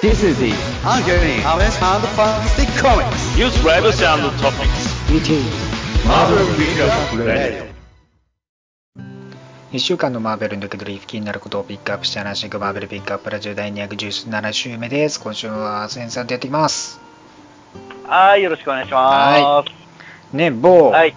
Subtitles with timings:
[0.00, 0.50] This is the
[0.82, 3.36] ongoing Harvest and Fantastic Comics.
[3.36, 5.10] News and Topics.
[5.10, 5.44] It is
[6.06, 7.66] Marvel Pickup Radio.
[9.72, 15.20] 1週間のマーベルの受け取り気になることをピックアップして話していくマーベルピックアップラジオ第217週目です。
[15.20, 16.98] 今週はセンさんとやっていきます。
[18.04, 19.62] はい、よろしくお願いしま
[20.32, 20.34] す。
[20.34, 21.14] ね、某、はい。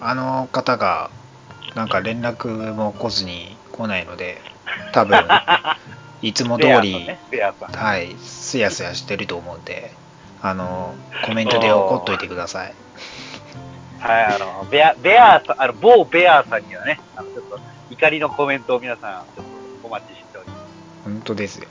[0.00, 1.10] あの方が
[1.74, 4.40] なんか連絡も来ずに来ないので、
[4.92, 5.18] 多分
[6.24, 7.18] いつも通り、ね。
[7.74, 9.92] はい、すやすやしてると思うんで、
[10.40, 10.94] あの、
[11.26, 12.74] コメントで怒っといてください。
[14.00, 19.44] はい、あの、ベア、ベアさん、あの、某ベアさんにはね、あの、ちょっと、怒りのコメントを皆さん、ちょっ
[19.82, 20.60] とお待ちしております。
[21.04, 21.68] 本当ですよ。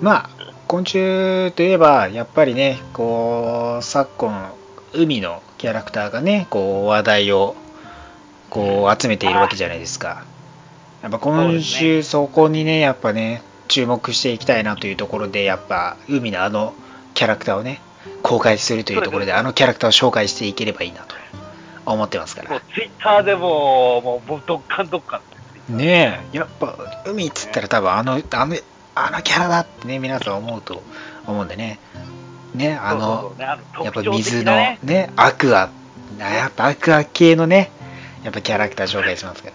[0.00, 0.30] まあ、
[0.66, 4.52] 今週といえば、やっぱりね、こう、昨今、
[4.92, 7.54] 海のキャラクターがね、こう、話題を、
[8.48, 10.24] こう、集めているわけじゃないですか。
[11.02, 16.74] やっぱ今週、そこにね、やっぱね、注目していきたいなというところで、やっぱ、海のあの
[17.14, 17.80] キャラクターをね、
[18.22, 21.14] 公開するというところで、あのキャラクターを紹介していければいいなと
[21.86, 25.20] 思ってますからもう。、ツイッターでも、もう、どっかんどっかん。
[25.76, 28.56] ねえやっぱ海っつったら多分あのあの
[28.94, 30.82] あのキャラだってね皆さん思うと
[31.26, 31.78] 思うんでね
[32.54, 35.70] ねあのやっぱ水のなねねアクア
[36.18, 37.70] やっぱアクア系のね
[38.24, 39.50] やっぱキャラクター紹介しますか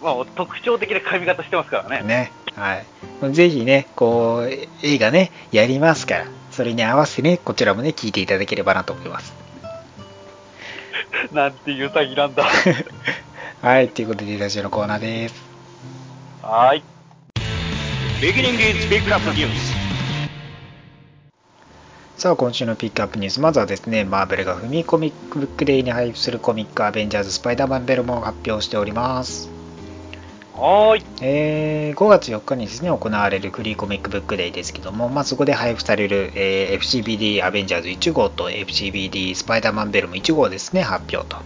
[0.00, 1.96] まあ、特徴的な髪型してますからね。
[1.96, 2.82] らねは
[3.30, 4.50] いぜひねこう
[4.82, 9.32] 映画ねやりますからそれに合わせてねこちらもね聞いていただければなと思います
[11.32, 12.44] なんていう詐欺なんだ。
[13.60, 15.34] はいということでラジオのコーナーです
[16.42, 16.82] はーい。
[18.20, 19.48] Beginning is Pickup News.
[22.16, 29.57] さあ今週のピックアップニュースまずはですねマーベルがフミコミックブックデイに配布するコミックアベンジャーズスパイダーマンベルも発表しております
[30.58, 31.04] はい。
[31.22, 41.40] えー5月4日にですね行われるフリーコミックブックデイですけども、まあ、そこで配布される、えー FCBD アベンジャーズ1号と FCBD スパイダーマンベルム1号ですね発表と、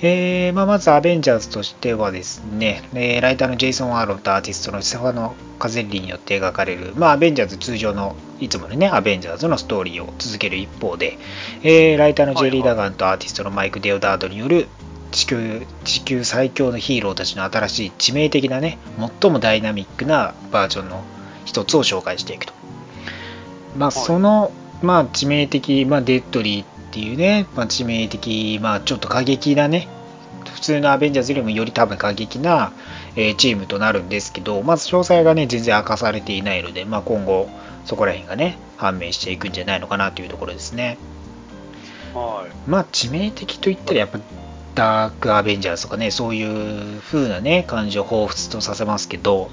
[0.00, 11.18] えーまあ、まずアベンジャーズとしてはですね、えライターのジェイソン・アーロンとアーティストのステファノ・カゼッリによって描かれる、まあ、アベンジャーズ通常のいつものねアベンジャーズのストーリーを続ける一方で、
[11.64, 14.68] えーライターのジェリー・ダガンとアーティストのマイク・デオダートによる
[15.14, 18.78] 地球地球最強のヒーローたちの新しい致命的なね
[19.22, 21.04] 最もダイナミックなバージョンの
[21.44, 22.52] 一つを紹介していくと。
[23.76, 24.50] まあその、
[24.82, 29.88] まあ、致命的、まあ、 deadly っていうね、まあ、致命的、まあ、ちょっと過激なね
[30.52, 32.72] 普通のアベンジャーズよりもより多分過激な、
[33.16, 37.48] えーチームとなるんですけどまず詳細がね全然明かされていないので、まあ、今後
[37.84, 40.98] そこら辺がね判明していくんじゃないのかなというところですね。
[42.14, 42.70] はい。
[42.70, 44.18] まあ致命的といったらやっぱ
[44.74, 49.50] ダークアベンジャーズとかねそういう風なね感じを彷彿とさせますけど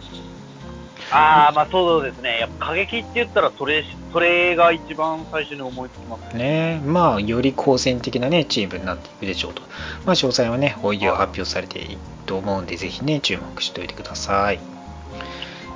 [1.12, 2.40] ああ、まあそうですね。
[2.40, 3.84] やっぱ過激って言ったら、それ、
[4.14, 6.80] それが一番最初に思いつきますね。
[6.80, 9.62] ねまあより好戦的なねチームになっていくでしょうと
[10.06, 14.60] まあ詳細はねおいおい発表されていくと思うんでぜひね注目しておいてください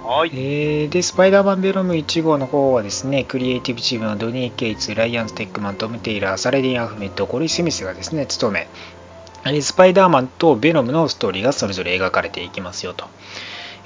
[0.03, 0.29] はい。
[0.34, 8.94] えーで、スパイダーマンベロム1号の方はですね、クリエイティブチームのドニー・ケイツ、ライアン・ステックマン、トム・テイラー、サラディン・アフメット、コリー・スミスがですね、務め、えー
[9.61, 13.06] スパイダーマンとベノムのストーリーがそれぞれ描かれていきますよと。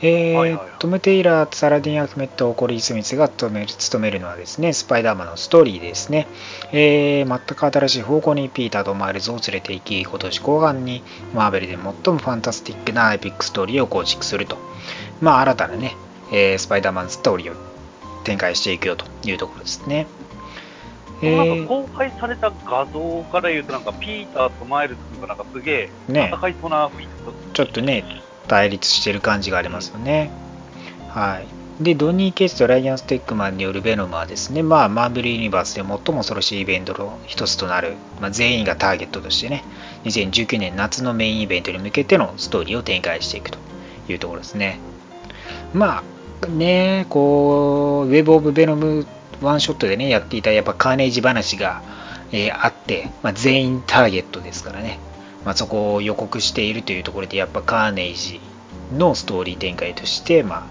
[0.01, 6.27] えーはいはいはいトム・テイラー、サラディン・アフメット、コリー・スミスが務める務めるのはですね、スパイダーマンのストーリーですね。
[6.71, 11.03] えー全く新しい方向にピーターとマイルズを連れて行き、今年後半に
[11.33, 14.57] マーベルで最もファンタスティックなエピックストーリーを構築すると。
[15.19, 15.97] まあ、新たなね、
[16.31, 17.55] えースパイダーマンストーリーを
[18.23, 20.07] 展開していくよというところですね。
[21.21, 28.03] えーなんか公開された画像から言うと、なんかピーターとマイルズ君がなんかすげえね戦いそうな雰囲気と、ちょっとね、
[28.47, 30.31] 対立してる感じがありますよね。
[31.09, 31.59] はい。
[31.83, 39.63] で、ドニー・ケイツとライアン・ステグマンによるベノムはですね、まあ、マーベル・ユニバースで最も恐ろしいイベントの一つとなる、まあ、全員がターゲットとしてね、
[40.03, 43.59] 2019年夏のメインイベントに向けてのストーリーを展開していくと
[44.09, 44.77] いうところですね。
[45.73, 46.03] ま
[46.43, 49.07] あ、ね、こう、ウェブ・オブ・ベノム
[49.41, 51.81] ワンショットでね、やっていたやっぱカーネージ話が、
[52.31, 54.99] えーあって、まあ、全員ターゲットですからね。
[55.45, 58.41] まあ、そこを予告しているというところでやっぱカーネージ
[58.95, 60.67] のストーリー展開として、ま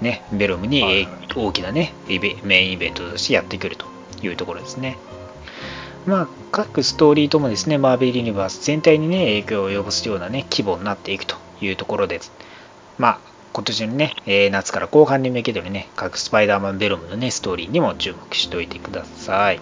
[0.00, 1.92] あね、ベロムにえー大きな、ね、
[2.44, 3.86] メインイベントとしてやってくると
[4.22, 4.96] いうところですね。
[6.06, 12.32] まあ、各ストーリーともですね、マーベル・ユニバース全体にね、影響を及ぼすようなね、規模になっていくというところです。
[12.96, 13.18] まあ、
[13.56, 19.60] 今年のね、えー夏から後半に向けてのね、各スパイダーマン・ベロムのね、ストーリーにも注目しておいてください。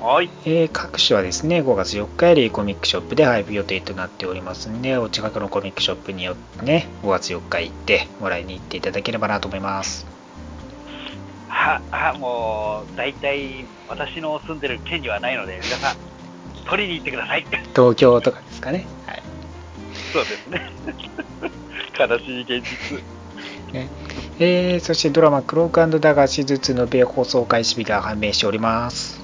[0.00, 0.30] はい。
[0.44, 10.06] えー各種はですね、5月4日よりコミックショップで配布予定となっておりますんで、お近くのコミックショップによってね、5月4日行ってもらいに行っていただければなと思います。
[11.48, 15.96] あ、あ、もう、大体、私の住んでる県にはないので、皆さん、
[16.64, 17.44] 取りに行ってください。
[17.74, 18.86] 東京とかですかね。
[19.04, 19.22] はい。
[20.12, 20.72] そうですね。
[21.98, 23.02] 悲しい現実。
[23.72, 23.88] ね
[24.40, 29.20] えーそしてドラマ、クロークダガーシーズン2の米放送開始日が判明しております。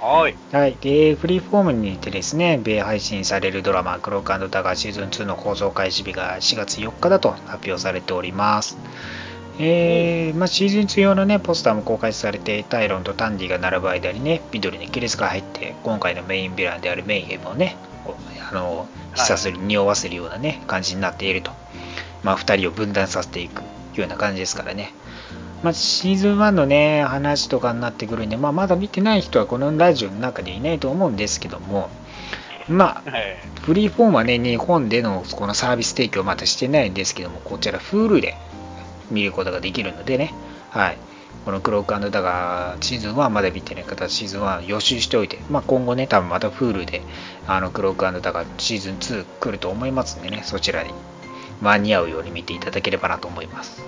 [0.00, 0.36] はい。
[0.50, 0.76] はい。
[0.80, 8.78] で、フリーフォームにてですね、米配信されるドラマ、クロークダガーシーズン2の放送開始日が4月4日だと発表されております。
[9.58, 17.76] えーまあ、シーズン2用のね、ポスターも公開されて、タイロンとタンディが並ぶ間にね、緑に亀裂が入って、今回のメインヴィランであるメイヘムをね、
[18.50, 21.52] あの、示唆する、匂わせるようなね、感じになっていると。
[22.22, 23.62] まあ、2人を分断させていく
[23.94, 24.94] ような感じですからね。
[25.62, 31.88] まあ、シーズン1のね、話とかになってくるんで、まあ、まだ見てない人はこのラジオの中でいないと思うんですけども、
[32.68, 33.38] まあ、はい。
[33.62, 38.36] フリーフォームはね、日本でのこのサービス提供まだしてないんですけども、こちら Hulu で
[39.10, 40.34] 見ることができるのでね、
[40.70, 40.98] はい。
[41.44, 47.02] このクロークダガーシーズン1まだ見てない方はシーズン1予習しておいて、まあ、今後ね、多分また Hulu で
[47.46, 50.92] あのクロークダガーシーズン2来ると思いますんでね、そちらに
[51.60, 53.82] 間に合うように見ていただければなと思います。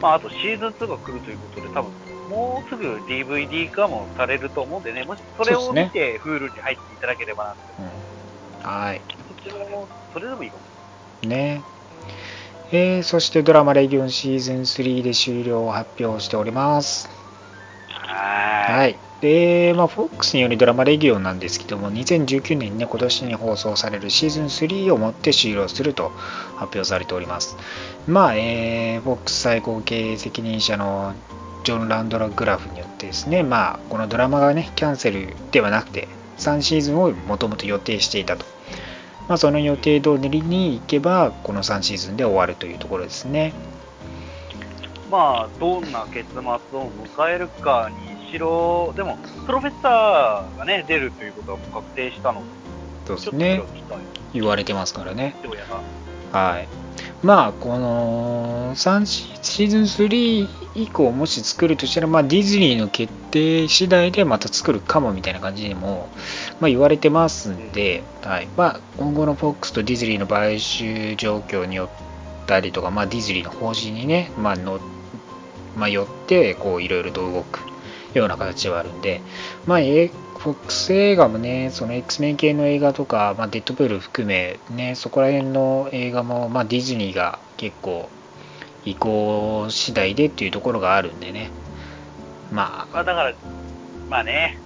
[0.00, 1.92] まあ、あとシーズン2が来るということで、多分
[2.28, 7.60] もうすぐ DVD 化もされると思うんでね、もしそれを見て、フールに入っていただければなって、
[8.62, 9.00] うん、はい。
[9.44, 10.56] そちらも、それでもいいか
[11.22, 11.28] も。
[11.28, 11.62] ね
[12.74, 17.06] えーそしてドラマレギオンシーズン3で終了を発表しております。
[17.90, 18.72] は。
[18.72, 18.96] はいい。
[19.20, 26.12] で、まあ、FOX によるドラマレギオンなんですけども、2019年にね、今年に放送されるシーズン3をもって終了すると
[26.56, 27.58] 発表されております。
[28.08, 31.12] まあ、えー、FOX 最高経営責任者の
[31.64, 36.08] ジョン・ランドラグラフによってですね、まあ、このドラマがね、キャンセルではなくて、
[36.38, 38.51] 3シーズンをもともと予定していたと。
[39.28, 43.52] まあ、その予定通りに行けば、この3シーズンで終わるというところですね。
[45.10, 52.46] まあ、どんな結末を迎えるかにしろ、でも、プロフェッサーがね、出るということは確定したので、
[53.06, 53.62] そうですね
[54.32, 55.34] 言われてますからね。
[56.32, 56.68] はい。
[57.22, 66.08] まあ、この3シシーズン3以降もし作るとしたら、まあ、ディズニーの決定次第でまた作るかもみたいな感じにも、
[66.62, 68.46] まあ、言われてますんで、はい。
[68.56, 74.78] まあ、今後の FOX とディズニーの買収状況によったりとか、まあ、ディズニーの方針にね、まあの
[75.76, 77.58] まあ、よってこういろいろと動く
[78.14, 79.22] ような形はあるんで、
[79.66, 88.08] まあ、FOX 映画もね、その X メン系の映画とか、まあ、デッドプール含め、ね、そこら辺の映画も、まあ、ディズニーが結構
[88.84, 91.50] 移行次第でっていうところがあるんでね、
[92.52, 93.34] まあ、まあ、だから、
[94.08, 94.60] まあね、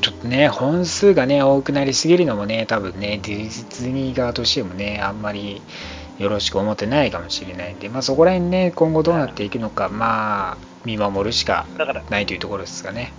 [0.00, 5.62] ちょっとね、本数がね、多くなりすぎるのもね、多分ね、ディズニー側としてもね、あんまり
[6.18, 11.66] よろしく思ってないかもしれないんで、まあ、そこら辺ね、今後どうなっていくのか、まあ、見守るしか
[12.10, 13.12] ないというところですかね。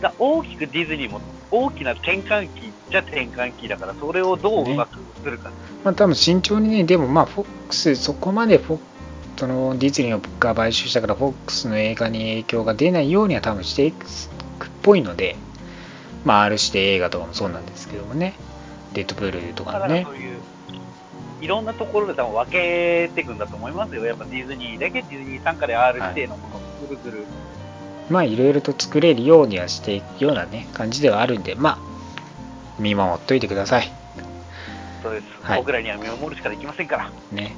[0.00, 1.20] だ大きくディズニーも
[1.50, 5.50] 大きな転換期じゃ転換期だから、それをどううまくするか。
[5.84, 8.78] まあ、多分慎重にね、でもまあ、FOX、そこまでフォ
[9.36, 14.08] そのディズニーが買収したから、FOX の映画に影響が出ないようには多分していくっ
[14.82, 15.36] ぽいので、
[16.24, 18.34] まあ、あるして映画とかもそうなんですけどもね、
[18.92, 20.38] デッドプールとだかねいう、
[21.42, 24.04] いろんなところで多分分けていくんだと思いますよ。
[24.04, 27.24] やっぱディズニーだけディズニー参加で R 指定のものをぐるぐる。
[28.08, 31.78] まあ、いろいろと作れるようにはしていくようなね、感じではあるんで、まあ、
[32.78, 33.92] 見守っといてください。
[35.02, 35.24] そうです。
[35.42, 37.10] はい僕らには見守るしかできませんから。
[37.30, 37.54] ね。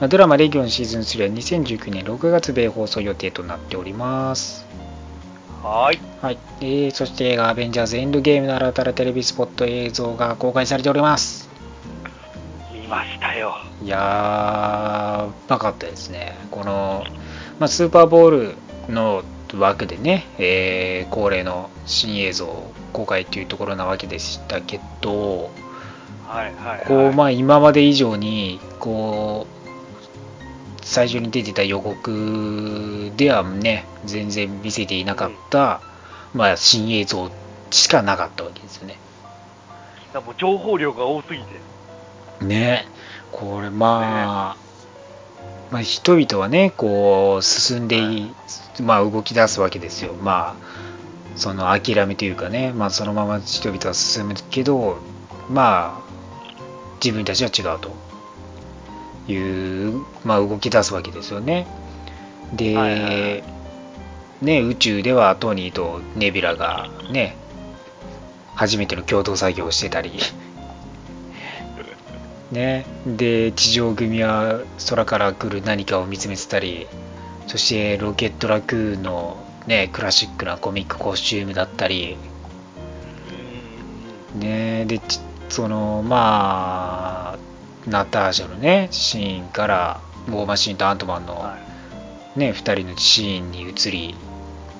[0.00, 4.65] まあ、ドラマレギオンシーズン3は2019年6月米放送予定となっております。
[5.66, 6.00] はーい。
[6.22, 6.38] はい。
[6.60, 11.48] えー、そして映画アベンジャーズエンドゲームの新たなテレビスポット映像が公開されております。
[12.72, 13.56] 見ましたよ。
[13.82, 16.36] いやー、なかったですね。
[16.52, 17.02] この、
[17.58, 18.54] まあ、スーパーボール
[18.88, 19.24] の
[19.58, 22.46] 枠でね、えー恒例の新映像
[22.92, 25.50] 公開というところなわけでしたけど、
[26.28, 26.84] はいはい、はい。
[26.86, 29.55] こう、まあ、今まで以上に、こう、
[30.86, 35.80] 最初に出てた予告ではね、全然見せていなかった、
[36.32, 37.28] まあ、新映像
[37.70, 38.96] しかなかったわけですよね。
[40.14, 42.44] もう情報量が多すぎて。
[42.44, 42.86] ね
[43.32, 44.56] これまあ、
[45.72, 48.32] まあ、人々はね、こう、進んでい、
[48.80, 50.12] まあ、動き出すわけですよ。
[50.14, 50.56] まあ、
[51.34, 54.98] その諦めというかね、まあ、そのまま人々は進むけど、
[55.50, 56.02] まあ、
[57.04, 58.05] 自分たちは違うと
[59.28, 61.66] いう、まあ、動き出すわけですよね。
[62.52, 63.44] で、はいはいはい。
[64.42, 67.36] ね、宇宙ではトニーとネビュラがね、
[68.54, 70.12] 初めての共同作業をしてたり、
[72.52, 76.86] ね、で地上組は空から来る何かを見つめてたり。
[77.46, 82.16] そしてロケットラクーンのねクラシックなコミックコスチュームだったり。
[84.34, 87.38] ねでちそのまあ
[87.86, 88.88] ナターシャのね。
[88.90, 91.56] シーンからウォーマシーンとアントマンのは
[92.36, 92.38] い。
[92.38, 94.14] ね、2人のシーンに移り、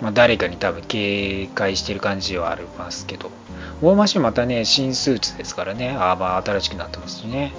[0.02, 3.30] まあ、誰かに多分警戒してる感じはありますけど、
[3.80, 7.52] ウォーマシンまたね、新スーツですからね、アーマー新しくなってますしね。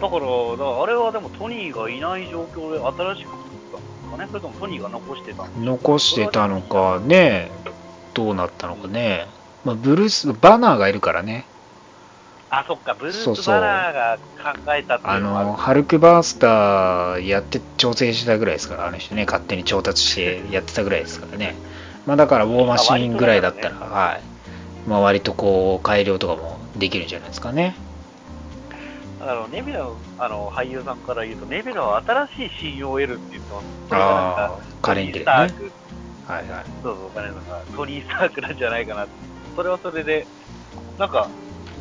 [0.00, 4.26] だから、だからあれはでもトニーがいない状況で新しく作ったんですかね。
[4.28, 7.50] それともトニーが残してた残してたのかね、
[8.14, 9.26] どうなったのかね。
[9.64, 11.44] まあ、ブルース、バナーがいるからね、
[12.50, 21.56] あ、そっか、ブルース・バナーが考えたっていあうのがあるの、ハルクバースターやって調整してたぐらいですから、あの人ね、勝手に調達してやってたぐらいですからね。
[22.06, 24.88] まあだから、ウォーマシーンぐらいだったら、あ割とはい。
[24.88, 27.76] まあ割とこう、改良とかもできるんじゃないですかね。
[29.20, 33.66] だからネビラのあの俳優さんから言うと、ネビラは新しい信用を得るって言ってます。
[33.90, 33.96] あ
[34.46, 36.64] かーカレンデーはいはい。
[36.82, 39.06] そうそう、カレンさんがトニー・スタークなんじゃないかな。
[39.56, 40.26] それはそれで、
[40.98, 41.28] なんか、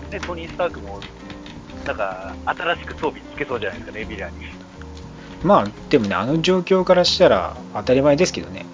[0.10, 1.00] ね、トニー・スタークも、
[1.86, 4.48] なんか、新しく装備つけそうじゃないですか、ネビラに。
[5.44, 8.66] まあ、でもね、あの状況からしたら当たり前ですけどね。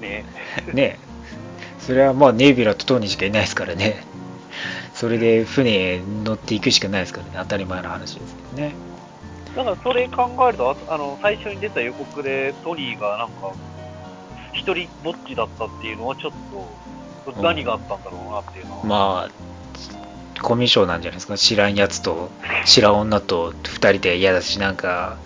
[0.00, 0.24] ね。
[0.72, 0.98] ね
[1.78, 4.04] それはまあ、ネイビュラとトニーしかいないですからね。
[4.94, 7.32] それで船乗っていくしかないですからね。
[7.36, 8.74] 当たり前の話ですけどね。
[9.56, 13.52] だからそれ考えると、ああの、最初に出た予告でトニーがなんか、
[14.52, 18.84] 一人ぼっちだったっていうのはちょっと、うん何があったんだろうなっていうのは。
[18.84, 19.49] まあ、
[20.42, 21.36] コミュ障なんじゃないですか？
[21.36, 22.30] 知らんやつと、
[22.64, 25.16] 知らん女と二人で嫌だし、なんか、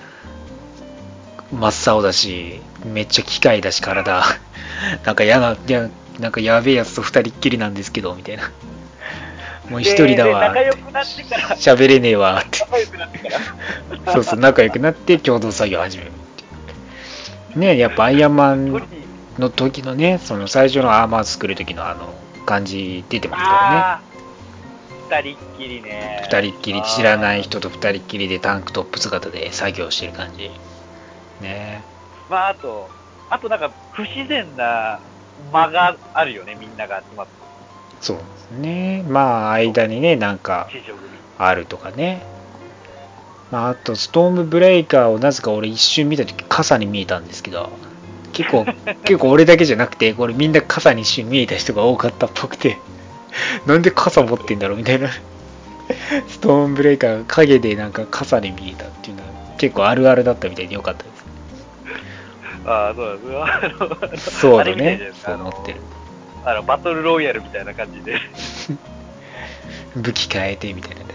[1.52, 4.22] 真っ青だし、めっちゃ機械だし、体。
[5.04, 8.50] なんか嫌な、いや、なんかやべえやつと二人っきりなんですけど、みたいな。
[9.70, 10.54] もう一人だでわ。
[11.56, 12.58] 喋れねえわって。
[14.12, 16.12] そうそう、仲良くなって共同作業を始めるっ
[17.54, 17.58] て。
[17.58, 18.82] ねやっぱアイアンマンー、
[19.38, 22.12] の時のね、その最初のアーマー作る時のあの
[22.46, 24.13] 感じ出てますからね。
[25.10, 26.20] あー二人っきりね。
[26.24, 30.50] 二人っきり知らない人と二人っきりでタンクトップ姿で作業してる感じ。
[31.40, 31.82] ね
[32.28, 32.88] まあ、あと、
[33.30, 35.00] あとなんか、不自然な
[35.52, 37.32] 間があるよね、みんなが集まって、
[38.00, 39.04] そうですね。
[39.08, 40.68] まあ、間にね、なんか。
[41.38, 42.22] あるとかね。
[43.50, 47.70] まあ、あと、ストームブレイカーをなぜか俺一瞬見た時傘に見えたんですけど、
[48.32, 48.66] 結構、
[49.04, 52.78] 結構俺だけじゃなくて、これみんな傘に一瞬見えた人が多かったっぽくて、
[53.66, 55.08] なんで傘持ってんだろうみたいな。
[56.28, 61.24] ストーンブレイカーが影でなんか傘に見えたっていうのは結構あるあるだったみたいでよかったです。
[62.66, 65.80] ああ、そうだ、あの、そうだねそう思ってる。
[66.46, 68.18] あのバトルロイヤルみたいな感じで。
[69.96, 71.14] 武器変えてみたいなね。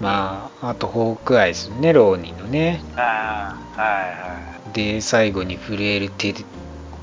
[0.00, 2.82] まあ、あとホークアイですね、ローニンのね。
[2.96, 6.34] ああ、はいはで、最後に震える手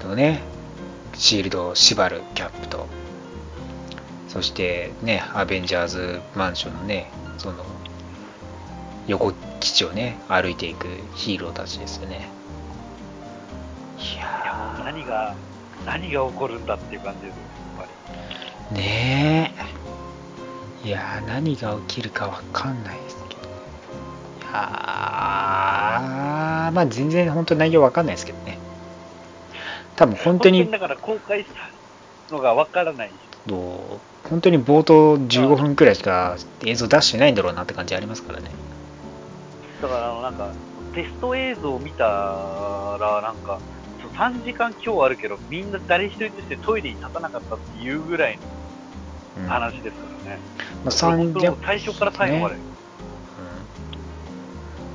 [0.03, 0.41] のね、
[1.13, 2.87] シールドを縛るキャップと、
[4.37, 7.65] そしてね、アベンジャーズマンションのね、その、
[9.07, 12.29] 横基地をね、歩いていくヒーローたちですよね。
[13.97, 15.35] いや、もうや何が、
[15.87, 17.41] 何が起こるんだっていう感じですよ、
[17.79, 17.93] やっぱ
[18.73, 18.75] り。
[18.75, 19.55] ー、ね
[20.83, 20.87] え。
[20.87, 23.47] いやー、何が起きるかわかんないですけどね。
[24.39, 28.59] いやー、まあ全然本当内容わかんないですけどね。
[29.95, 31.49] 多分本当にだから公開し
[32.29, 33.15] たのがわからない。
[33.47, 38.51] と本当に冒頭15分くらいしか映像出してないんだろうなって感じありますからね。
[39.81, 40.51] だから、あの、なんか、
[40.93, 43.59] テスト映像を見たら、なんか、
[44.01, 48.39] そう3時間今日あるけど、みんな誰一人としてトイレに立たなかったっていうぐらい
[49.37, 50.39] うんの話ですからね。
[50.83, 52.55] まあ、それ本当三もう最初から最後まで。
[52.55, 52.61] うん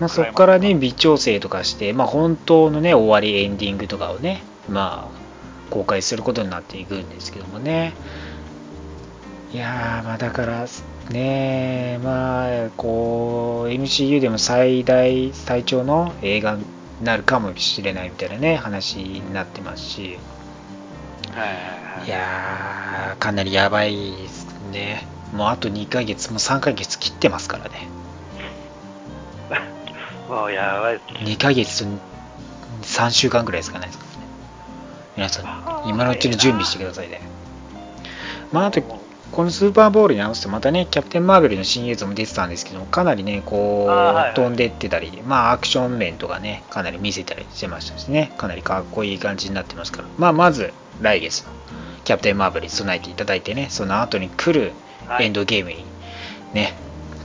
[0.00, 5.22] まあ、そこからね、微調整とかして、まあ、本当のね、終わり、エンディングとかをね、まあ、
[5.70, 7.94] 公開することになっていくんですけどもね。
[9.52, 10.66] いやー、まあ、だから、
[11.10, 16.64] ね、まあ、こう、MCU でも最大、最長の映画に
[17.02, 20.18] なるかもしれないみたいなね、話になってますし、
[21.32, 21.56] はいはい
[21.98, 25.06] はいいやー、かなりやばいですね。
[25.34, 27.88] もうあと2ヶ月、もう3ヶ月切ってますからね。
[30.28, 31.30] もうやばいですね。
[31.32, 31.90] 2ヶ月と
[32.82, 33.90] 3週間ぐらいですかね。
[35.16, 37.20] 皆さん、今のうちに準備してくださいね。
[38.50, 38.80] まあ、あと、
[39.32, 51.50] このスーパーボールに合わせてまたね、キャプテン・マーベルの新映像も出てたんですけど、かなりね、こあーはいはいう飛んでってたり、まあ、アクション面とかね、かなり見せたりしてましたしね、かなりかっこいい感じになってますから、まあ、まず、来月の
[52.04, 54.72] キャプテン・マーベルに備えていただいてね、その後に来る
[55.08, 55.84] はいエンドゲームに
[56.52, 56.74] ね、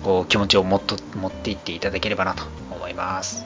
[0.03, 3.45] こう気持ちをもっと持っていっていただければなと思います。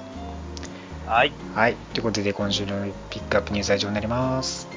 [1.07, 1.33] はい。
[1.55, 1.75] はい。
[1.93, 4.67] ということで、今週のピックアップニュースは以上になります。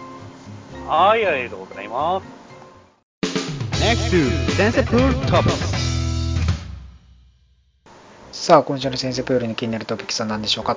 [0.89, 2.44] はい、ありがとうございます。
[3.85, 5.75] Next to Sensei Pool Topics.
[8.33, 10.77] さあ、今週の先生プールに気になるトピックスは何でしょうか？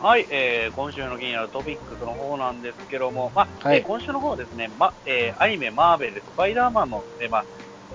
[0.00, 7.44] はい、えー、今週の気になるトピックスの方なんですけども、まあ、はいえー今週の方はですね、ま、えー、アニメ、マーベル、スパイダーマンの、えーまあ、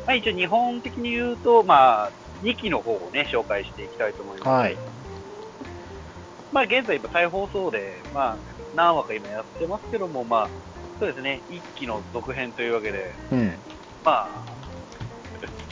[0.06, 2.12] まあ、一応日本的に言うと、まあ、
[2.44, 4.50] 2期の方をね、紹介していきたいと思います。
[4.50, 4.78] はい。
[6.52, 8.38] まあ、現在今再放送で、まあ、
[8.76, 10.50] 何話か今やってますけども、まあ、
[11.00, 13.54] そうですね、1期の続編というわけで、うん。
[14.04, 14.30] まあ、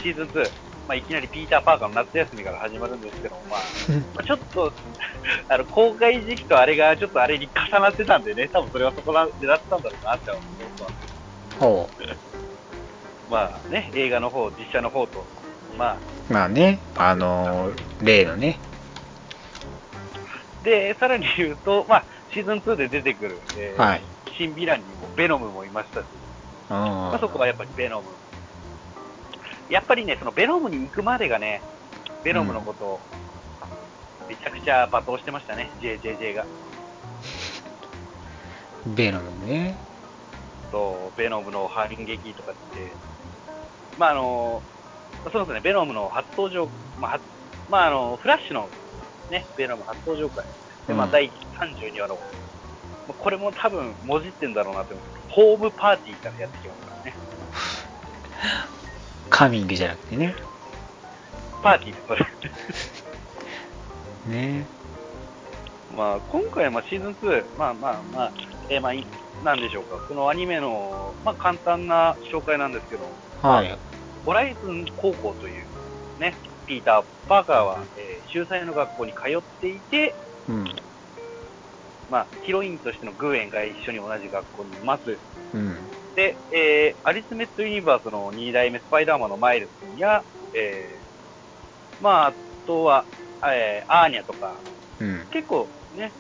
[0.02, 0.52] シーズン2、
[0.88, 3.60] まあ、いきなりピーター・パーカーの夏休みから始まるんですけども、まあ、
[4.16, 4.72] まあちょっと、
[5.50, 12.06] あの、公開時期とあれがちょっとあれに重なってたんでね、多分それはそこらでだったんだろうなって思って
[13.30, 15.26] まあね、映画の方、実写の方と、
[15.78, 15.98] まあ、
[16.30, 16.34] う。
[16.34, 18.60] まあね、あのー例のね。
[20.64, 24.02] で、さらに言うと、まあ、シーズン2で出てくる、えーはい。
[24.38, 26.06] 新ヴィランにもベノムもいましたし、
[26.70, 28.08] まあ、そこはやっぱりベノム。
[29.70, 31.62] やっぱりね、そのベノムに行くまでがね、
[32.24, 33.00] ベノムのことを、
[34.28, 36.46] めちゃくちゃ罵倒してましたね、JJJ が。
[38.88, 39.76] ベノムね。
[40.72, 42.92] と、ベノムの反撃とかって、
[43.98, 44.62] まああの、
[45.32, 46.68] そうですね、ベノムの初登場、
[47.00, 47.22] まあ、初
[47.70, 48.70] まああの、フラッシュの
[49.32, 50.46] ね、ベノム初登場会。
[50.88, 52.22] で、まあうん第32話の、ま
[53.10, 57.14] あこれも多分、もじってんだろうなって思うんホームパーティーからやってきますからね。
[59.30, 60.36] カミングじゃなくてね。
[61.62, 62.26] パーティーでそれ。
[64.28, 64.66] ね。
[65.96, 68.32] まあ、今回はまあシーズン2、まあまあまあ、
[68.70, 69.06] えーまあ、い
[69.44, 73.04] なんでしょうか、このアニメの、まあ、簡単な紹介なんですけど、
[73.42, 73.78] はい。
[74.26, 75.66] ホライズン高校という、
[76.20, 80.14] ね、ピーター・パーカーは、えー秀才の学校に通っていて、
[80.50, 80.66] うん。
[82.10, 85.20] まあ、ヒロインとしてのグーエンが一緒に同じ学校にいます。
[85.54, 85.90] うん。
[86.16, 92.34] で、えーアリスメットユニバースの2代目スパイダーマンのマイルスや、えーまあ、あ
[92.66, 93.06] とは、
[93.46, 94.60] えーアーニャとか、
[95.00, 95.28] うん。
[95.32, 96.14] 結構ね、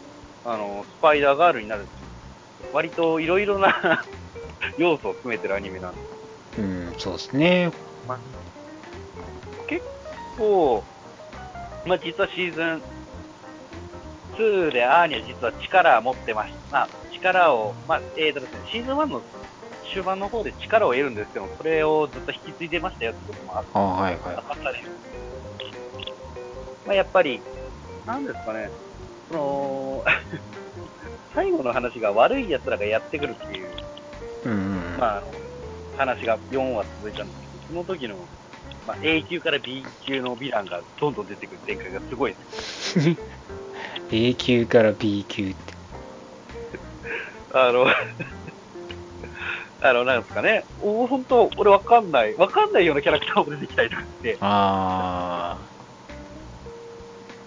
[0.43, 1.87] あの、スパイダーガールになる、
[2.73, 4.03] 割といろいろな
[4.77, 6.01] 要素を含めてるアニメなんで
[6.55, 6.61] す。
[6.61, 7.71] うん、そうですね。
[9.67, 9.83] 結
[10.37, 10.83] 構、
[11.85, 12.94] まあ実はシーズン
[14.37, 16.59] 2でアーニャ実は力を持ってました。
[16.71, 19.21] まあ力を、まあえーとですね、シーズン1の
[19.93, 24.35] 終盤の方で力を得るんですけど、それをずっと引き継いでましたよってこともあっあはいはい。
[26.85, 27.41] まあやっぱり、
[28.05, 28.69] なんですかね、
[29.29, 30.05] その、
[31.33, 33.71] 最後の話が悪い奴らがやってくるっていう、
[34.45, 34.97] うんうん。
[34.97, 35.23] まあ、
[35.97, 38.27] 話が4話続いたんですけど、その時の、
[38.85, 42.99] まあ、A 級から B 級のヴィランがどんどん出てくる展開がすごいです。
[44.11, 45.73] A 級から B 級って。
[47.53, 47.87] あの、
[49.81, 55.69] あの、なんですかね、お本当、俺わかんない、わかんないようなキャラクターも出てきたりとかして、あ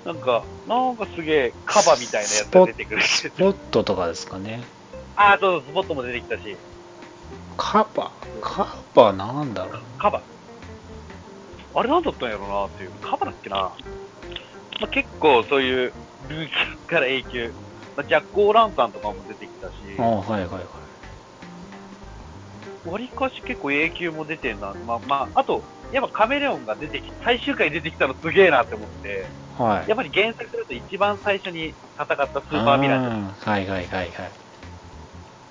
[0.05, 3.03] なんか、なんかすげえカバみたいなやつが出てくる。
[3.03, 4.65] ー、スポットとかですかね。
[5.17, 6.57] ああ、そうそう、スポットも出てきたし、
[7.57, 8.13] カバ？
[8.41, 9.83] カバなんだろう。
[9.99, 10.23] カバ？
[11.75, 12.93] あれなんだったんやろうなっていう。
[13.01, 13.57] カバだっけな。
[13.57, 15.93] まあ、結構そういう
[16.29, 17.53] B 級から A 級、
[17.97, 20.65] まあ、ジャック・オーランタンとかも出てきたし、ああ、はいはいはい。
[22.89, 24.75] わりかし結構 A 級も出てんな。
[24.87, 29.89] まあ、まあ、あと、やっぱカメレオンが出てき最終回出てきたのすげえなって思って、はい。
[29.89, 34.13] やっぱり原作だと一番最初に戦ったスーパーヴィランじゃはいはいはいはい。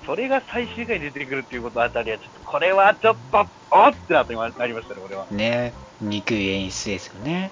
[0.06, 5.26] それが最終回に出てくるっていうことあたりは、ちょっとこれはちょっと、おっってなってなりましたね、俺は。
[5.30, 7.50] ね、憎い演出ですよね。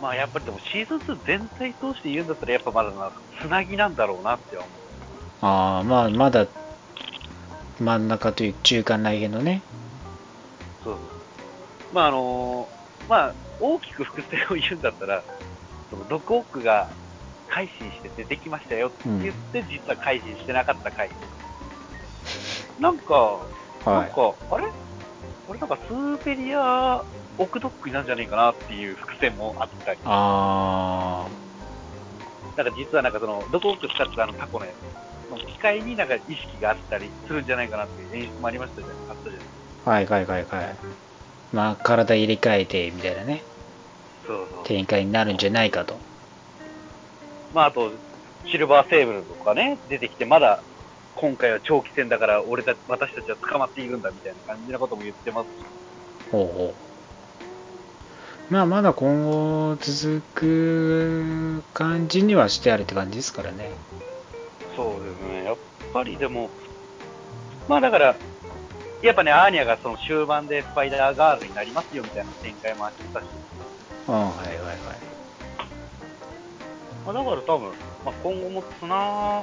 [0.00, 4.68] まあやっぱりでもシーズン2全体通して言うんだったらやっぱまだな、つなぎなんだろうなって思う。
[5.40, 6.46] ああ、まあ、まだ、
[7.80, 9.62] 真ん中という中間内辺のね。
[10.84, 11.94] そうそう。
[11.94, 12.76] まああのー
[13.08, 15.24] まあ大きく伏線を言うんだったら、
[15.90, 16.90] そのドクオックが
[17.48, 21.08] 改心して出てきましたよって言って、実は改心してなかった回。
[22.78, 23.46] なんか、
[23.86, 24.10] なんはい。
[24.10, 24.66] か、あれ？
[25.46, 25.60] これ？
[25.60, 27.02] なんかスーペリア
[27.38, 30.00] オクドックになるんじゃねえかなっていう伏線もあったり。
[30.04, 31.26] あ
[32.56, 39.40] なんか実はなんかその、ドック使ってたあのタコのやつ、その機械になんか意識があったりするんじゃないかなっていう演出もありましたじゃん、あったじゃない
[39.84, 40.76] あ、はいはいはいはい。
[41.52, 43.44] まあ、体入れ替えて、みたいなね、
[44.26, 44.64] そうそう。
[44.64, 45.98] 展開になるんじゃないかと。
[47.52, 47.90] まああと、
[48.50, 50.62] シルバーセーブルとかね、出てきて、まだ
[51.14, 55.66] 今回は長期戦だから俺たち、私たちは捕まっているんだみたいな感じなことも言ってますし、
[56.30, 56.85] ほうほ
[58.48, 63.72] まあまだ今後続く感じにはしてあるって感じですからね。
[64.76, 65.44] そうですね。
[65.44, 65.56] やっ
[65.92, 66.50] ぱりでも、
[67.68, 68.16] まあだから、
[69.02, 73.26] やっぱね、アーニャがその終盤でスパイダーガールになりますよみたいな展開もあったし、
[74.06, 75.05] ああはいはいはい。
[77.06, 77.70] まあ、だから多分、
[78.04, 78.88] まあ、今後もつな、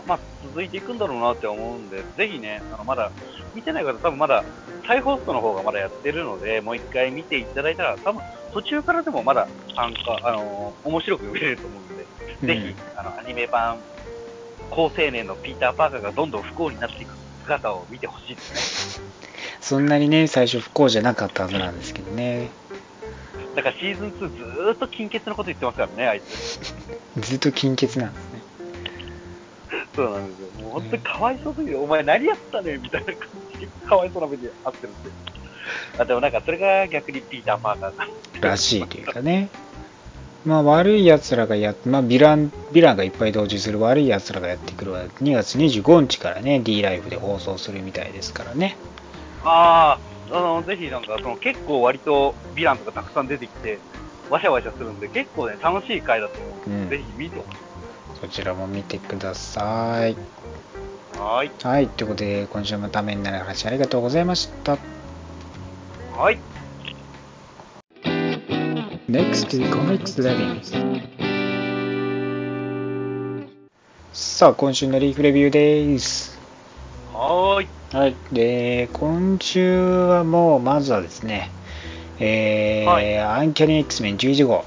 [0.06, 3.10] まあ、続いていくんだろうなって思うんで、ぜひね、あのまだ
[3.56, 4.44] 見てない方、多分まだ
[4.86, 8.22] 再ホストの方がまだやってるので、もう一回見ていただいたら、多分
[8.52, 11.94] 途中からでもまだ参加、あの面白く見れると思うんで、
[12.42, 13.80] うんぜひあのアニメ版、
[14.70, 19.06] 高青年のピーター・パーカーがどんどん不幸になっていく姿を見てほしいですね。
[19.62, 22.52] そんなにね、最初不幸じゃなかったはずなんですけどね。
[23.56, 26.60] だからシーズン2ずーっと金欠のこと言ってますからね、あいつ。
[27.18, 28.44] ずっと金欠なんですね。
[29.96, 30.64] そうなんですよ。
[30.64, 31.82] もう本当にかわいそうすぎる。
[31.82, 35.10] お前何やったねみたいな感じで、かわいそうな目に遭ってるんで。
[36.00, 38.08] あ、でもなんかそれが逆にピーター・パーカーだ。
[38.42, 39.50] らしいというかね。
[40.46, 48.76] まあ悪い奴らがやっ、まあヴィラン、ヴィランがいっぱい同時する悪い奴らがやってくるは2月25日からね、D ライフで放送するみたいですからね。
[49.46, 50.03] ああ、
[50.34, 53.80] あの、ぜひなんかその結構割とヴィランとかたくさん出てきて、
[54.32, 57.44] わしゃわしゃするんで、結構ね、楽しい回だと思うんで、うんぜひ見て。
[58.20, 60.18] そちらも見てください。
[61.16, 61.52] はーい。
[61.64, 64.78] はい、ということで今週もためになる話ありがとうございました。
[66.18, 66.40] はい。
[69.08, 70.64] Next to Comics Living
[74.12, 76.40] さあ、今週のリーフレビューです。
[77.14, 77.83] はーい。
[77.94, 78.16] はい。
[78.32, 81.52] で、今週はもう、まずはですね、
[82.20, 84.66] えーはいアンキャニ X メン11号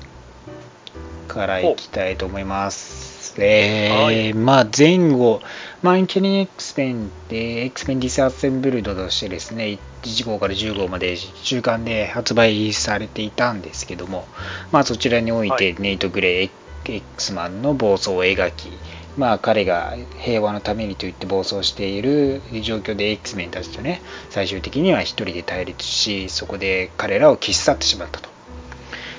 [1.27, 3.35] からいきたいと思います。
[3.39, 5.41] えーはいまあ前後、
[5.83, 14.29] まあ、アンキャニ X メンって X メンディスアッセンブルドとしてですね、1号から10号まで週間で発売されていたんですけども、
[14.71, 16.51] まあそちらにおいてはネイト・グレイ
[16.85, 18.71] X マンの暴走を描き、
[19.17, 28.29] まあ彼が平和のためにと言って暴走している状況で X メンたちとね、最終的には一人で対立し、そこで彼らを消し去ってしまったと。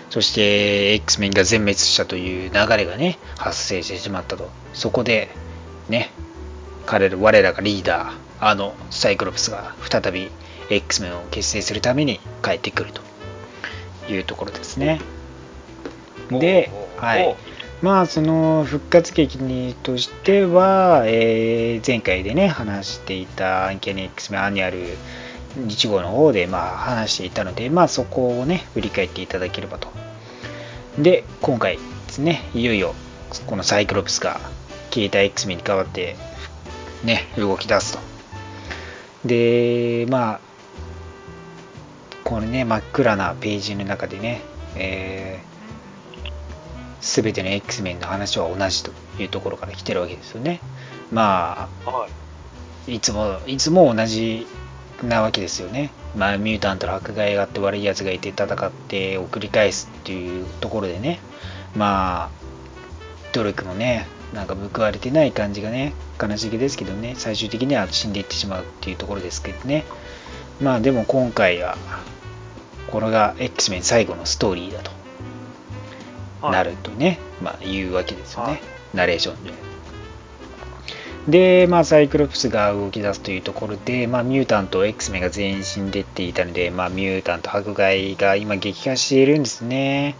[0.09, 4.49] そして X メンが全滅したという流れがね、発生してしまったと。
[4.73, 5.29] そこで、
[5.89, 6.11] ね、
[6.85, 10.29] 彼ら、我らがリーダー、あのサイクロプスが再び
[10.69, 13.01] X メンを結成するために帰ってくると
[14.11, 15.01] いうところですね。
[16.29, 17.35] で、おはい。
[17.81, 24.79] まあその復活劇にとしては、えー前回でね話していたアンキャニ X メアニュアル
[25.57, 29.89] 1号の方でまあ話していたのでまあそこをね振り返っていただければと
[30.97, 32.95] で今回ですねいよいよ
[33.45, 34.39] このサイクロプスが
[34.89, 36.15] 消えた X メンに代わって
[37.03, 37.99] ね動き出すと。
[39.25, 40.39] でまあ
[42.23, 44.41] このね真っ暗なページの中でね、
[44.75, 45.56] えー
[47.07, 50.59] 全ての X メンの話は同じというところから来てるわけですよね。
[51.11, 52.91] まはい。
[52.91, 54.45] あ、いつも、いつも同じ
[55.03, 55.91] なわけですよね。
[56.15, 61.19] まあ、ミュータントの迫害があって悪い奴がいて戦ってを繰り返すっていうところでね、
[61.75, 62.29] まあ、
[63.33, 69.85] 努力もね、なんか報われてない感じがね、悲しげですけどね、最終的には死んでいってしまうっていうところですけどね。
[70.59, 71.77] まあ、でも今回は、
[72.91, 74.96] これが X メン最後のストーリーだと。
[76.41, 78.61] はいなるとね、まあ、言うわけですよね、はい
[78.93, 79.53] ナレーションで。
[81.27, 90.15] で、まあ、サイクロプスが動き出すというところで、まあ、ミュータント、X メンが全員死んでっていたので、まあ、ミュータント迫害が今激化しているんですね。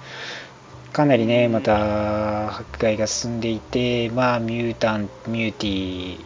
[0.91, 6.19] かなりね、また迫害が進んでいて、まあ、ミュータン、ミューティ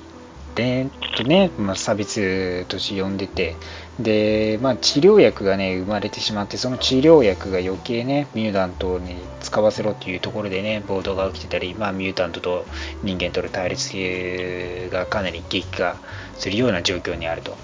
[0.56, 3.56] で、とね、まあ、差別として呼んでて、
[4.00, 12.66] で、まあ、治療薬がね、生まれてしまって、その治療薬が余計ね、ミュータントに使わせろっていうところでね、暴動が起きてたり、まあ、ミュータントと
[13.04, 15.98] 人間との対立がかなり激化
[16.36, 17.58] するような状況にあると。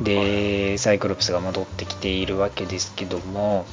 [0.00, 3.66] で、サイクロプスが戻ってきているわけですけども、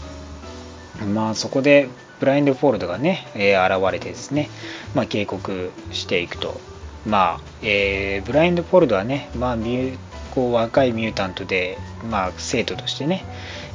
[1.14, 4.50] まあそこでブラインドフォールドがね、えー現れてですね、
[4.94, 6.60] まあ、警告していくと。
[7.06, 9.98] まあ、えーブラインドフォールドはね、まあ、ミュ
[10.36, 11.78] こう若いミュータントで、
[12.12, 13.26] まあ、生徒としてね、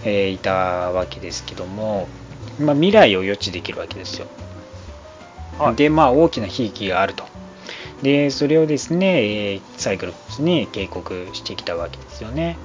[0.05, 2.07] えーいたわけですけども、
[2.61, 4.27] まあ、未来を予知できるわけですよ。
[5.59, 7.25] はいで、まあ、大きな悲劇があると。
[8.03, 12.57] で、それをですね、えーサイクロプスに警告してきたわけですよね。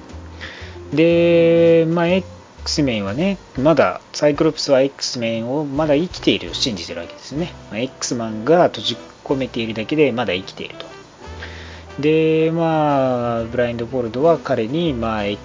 [0.92, 7.52] で、まあ、X メンはね、まだ、サイクロプスは X メンをまだ生きていると信じてるわけですね。
[7.70, 10.95] まあ X マンが閉じ込めているだけでまだ生きていると。
[11.98, 15.38] で、まあ、ブラインド・ボルドは彼に、まあ、え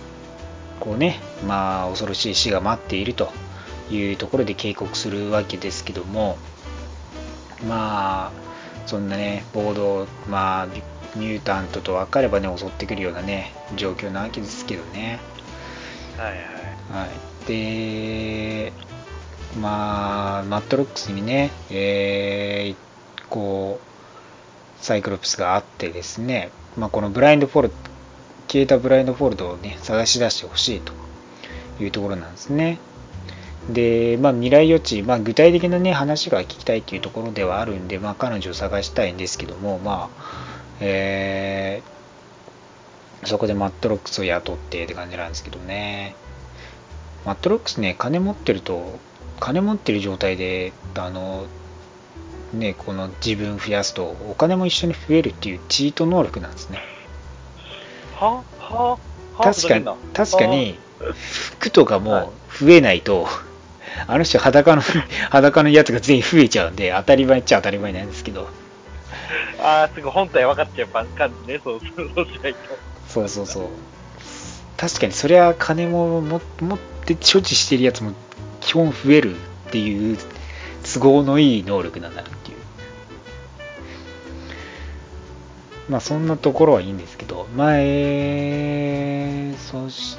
[0.80, 3.32] こうね、まあ、恐ろしい死が待っていると
[3.90, 6.38] いうところで警告するわけですけども
[7.68, 8.32] まあ
[8.88, 10.68] そんなねボードまあ
[11.16, 15.20] ミュータントと分かればね襲ってくるようなね状況なわけですけどね
[16.18, 16.62] はいはい。
[16.92, 18.74] はい、で、
[19.60, 22.92] まあ、マットロックスにね、えー
[23.30, 23.91] こう、
[24.82, 27.76] サイクロプスがあってですね、まあ、このブラインドフォルト、
[28.48, 30.94] 消えたブラインドフォルトをね、探し出してほしいと
[31.82, 32.80] いうところなんですね。
[33.70, 40.44] で、まあ、未来予知、まあ、具体的なね、話が聞きたいというところではあるんで、まあ、彼女を探したいんですけども、まあ、
[40.80, 42.02] えー
[43.24, 46.16] そこでマットロックスを雇ってって感じなんですけどね。
[47.26, 49.00] マットロックスね、金持ってると、
[49.40, 51.46] 金持ってる状態で、あの、
[52.54, 56.80] ね、この自分増やすと、お金も一緒に増えるっていうチート能力なんですね。
[58.16, 58.98] ははは
[59.38, 63.28] 確かに確かに、服とかも増えないと、
[64.08, 64.82] あの人裸の、
[65.30, 68.50] 裸のやつが全員増えちゃうんで、当たり前っちゃ当たり前なんですけど、
[69.60, 71.08] ああ、すぐ本体分かっちゃう感
[71.46, 72.28] じね、そうそう、そう。
[73.08, 73.68] そうそうそう。
[74.78, 78.14] 確かにそれは金もも持って所持してるやつも
[78.62, 79.38] 基本増えるっ
[79.72, 80.18] ていう
[80.92, 82.32] 都合のいい能力なんだなっ
[85.92, 90.18] まあそんなところはいいんですけど、まあえー、そし、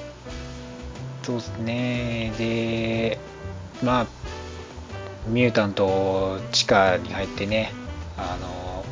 [1.23, 3.19] そうですね、で、
[3.83, 4.07] まあ、
[5.29, 7.73] ミュータント地下に入ってね、
[8.19, 8.85] あの、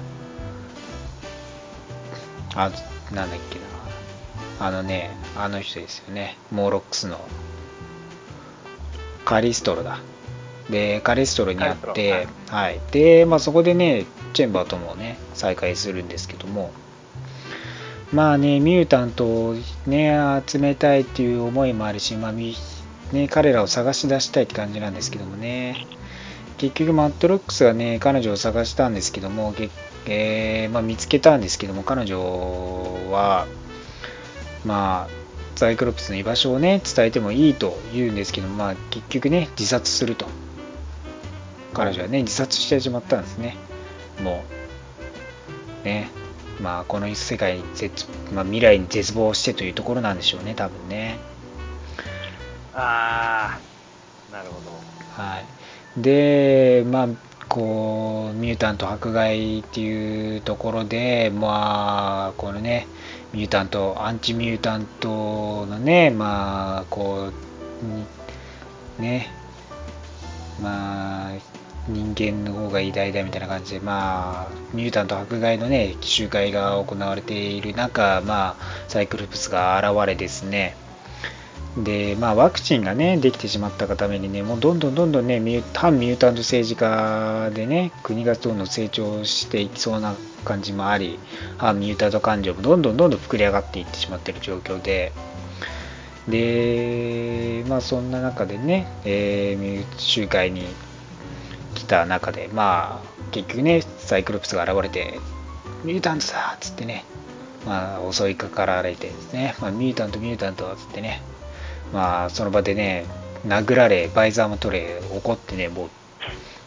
[2.55, 2.71] あ、
[3.15, 4.67] なんだっけな。
[4.67, 6.39] あのね、あの人ですよね。
[6.51, 7.21] モーロックスの
[9.27, 9.99] カリストロだ。
[10.71, 12.81] で、カリストロに会ってス、はい。
[12.91, 16.71] で、まあそこでね、チェンバーともね、再会するんですけども、
[18.13, 22.55] まあね、ミュータントをね、集めたいっていう思いもあるし、まあね、
[23.31, 25.87] 彼らを探し出したいって感じなんですけどもね、
[26.59, 29.55] 結局マットロックスがね、彼女を探したんですけども、
[30.07, 32.21] えーまあ、見つけたんですけども、彼女
[33.11, 33.47] は、
[34.65, 35.21] まあ、
[35.57, 40.27] サイクロプスの居場所をね、伝えてもいいと言うんですけど、まあ、結局ね、自殺すると。
[41.73, 43.57] 彼女はね、自殺してしまったんですね。
[44.23, 44.45] も
[45.83, 46.11] う、ね、
[46.61, 51.19] まあ、この世界に絶、まあ、未来に絶望してというところなんでしょうね、多分ね。
[52.75, 54.71] ああ、なるほど。
[55.23, 56.01] はい。
[56.01, 57.09] で、まあ、
[57.49, 62.87] こう、ミュータント迫害っていうところで、まあ、このね、
[63.33, 67.33] ミュータント、アンチミュータントのね、まあ、こ
[67.83, 68.07] う、に
[68.99, 69.33] ね、
[70.63, 71.33] まあ、
[71.93, 80.77] 人間の方が偉大だみたいな感じで、まあ、ミュータント迫害のね、集会が行われている中、まあ、サイクルプスが現れですね、
[81.77, 91.19] で、まあ、ワクチンがね、できてしまったがためにね、もうどんどんどんどんね、ミュ反ミュータント政治家でね、国がどんどん成長していきそうな感じもあり、
[91.59, 95.13] 反ミュータント感情もどんどんどんどん膨れ上がっていってしまってる状況で、
[96.29, 100.67] で、まあ、そんな中でね、えー集会に
[101.91, 105.19] た中で、まあ、結局ね、サイクロプスが現れて、
[105.85, 107.05] ミュータントだっつってね、
[107.67, 111.21] まあ、襲いかかられてですね、まあ、ミュータント、ミュータントっつってね、
[111.93, 113.07] まあ、その場でね、
[113.47, 115.91] 殴られ、バイザーも取れ、怒ってね、もう、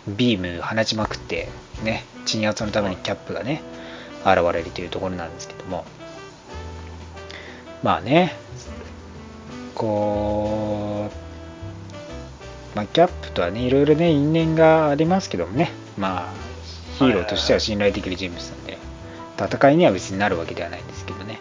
[0.08, 1.48] ビーム放ちまくって、
[1.84, 3.62] ね、鎮圧のためにキャップがね、
[4.26, 5.86] 現れるというところなんですけども、
[7.82, 8.36] まあね、
[9.76, 11.23] こう、
[12.76, 16.34] まあ、キャップとはね、いろいろね、因縁がありますけどもね、まあ、
[16.98, 18.78] ヒーローとしては信頼できる人物なんで、
[19.38, 21.40] 戦いには別になるわけではないんですけどね。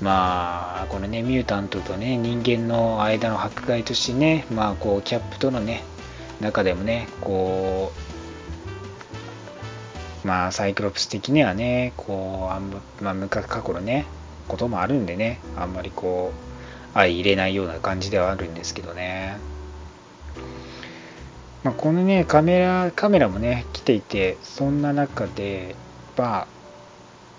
[0.00, 5.82] まあ、このね、ミュータントとね、人間の間の迫害としてね、まあ、こう、キャップとのね、
[6.40, 7.92] 中でもね、こ
[10.24, 14.06] う、まあ、サイクロプス的にはね、こう、あんま、まあ、昔過去のね、
[14.46, 19.38] こともあるんでね、あんまりこう、相入れないような感じではあるんですけどね。
[21.64, 25.74] まあ、このね、カメラ、カメラもね、来ていて、そんな中で、
[26.16, 26.46] まあ、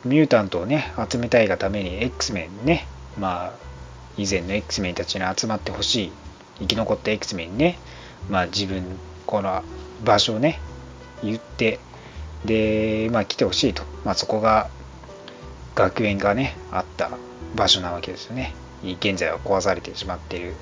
[0.06, 2.86] ミュータントをね、集めたいがために X メンね、
[3.18, 3.54] まあ、
[4.18, 6.12] 以前の X メンたちに集まってほしい、
[6.60, 7.80] 生き残った X メンにね、
[8.30, 8.84] まあ自分、
[9.26, 9.64] この
[10.04, 10.60] 場所をね、
[11.24, 11.80] 言って、
[12.46, 13.84] で、まあ来てほしいと。
[14.04, 14.70] まあそこが、
[15.76, 17.12] 学園がね、あった
[17.56, 18.54] 場所なわけですよね。
[18.84, 20.54] 現在は壊されてしまっている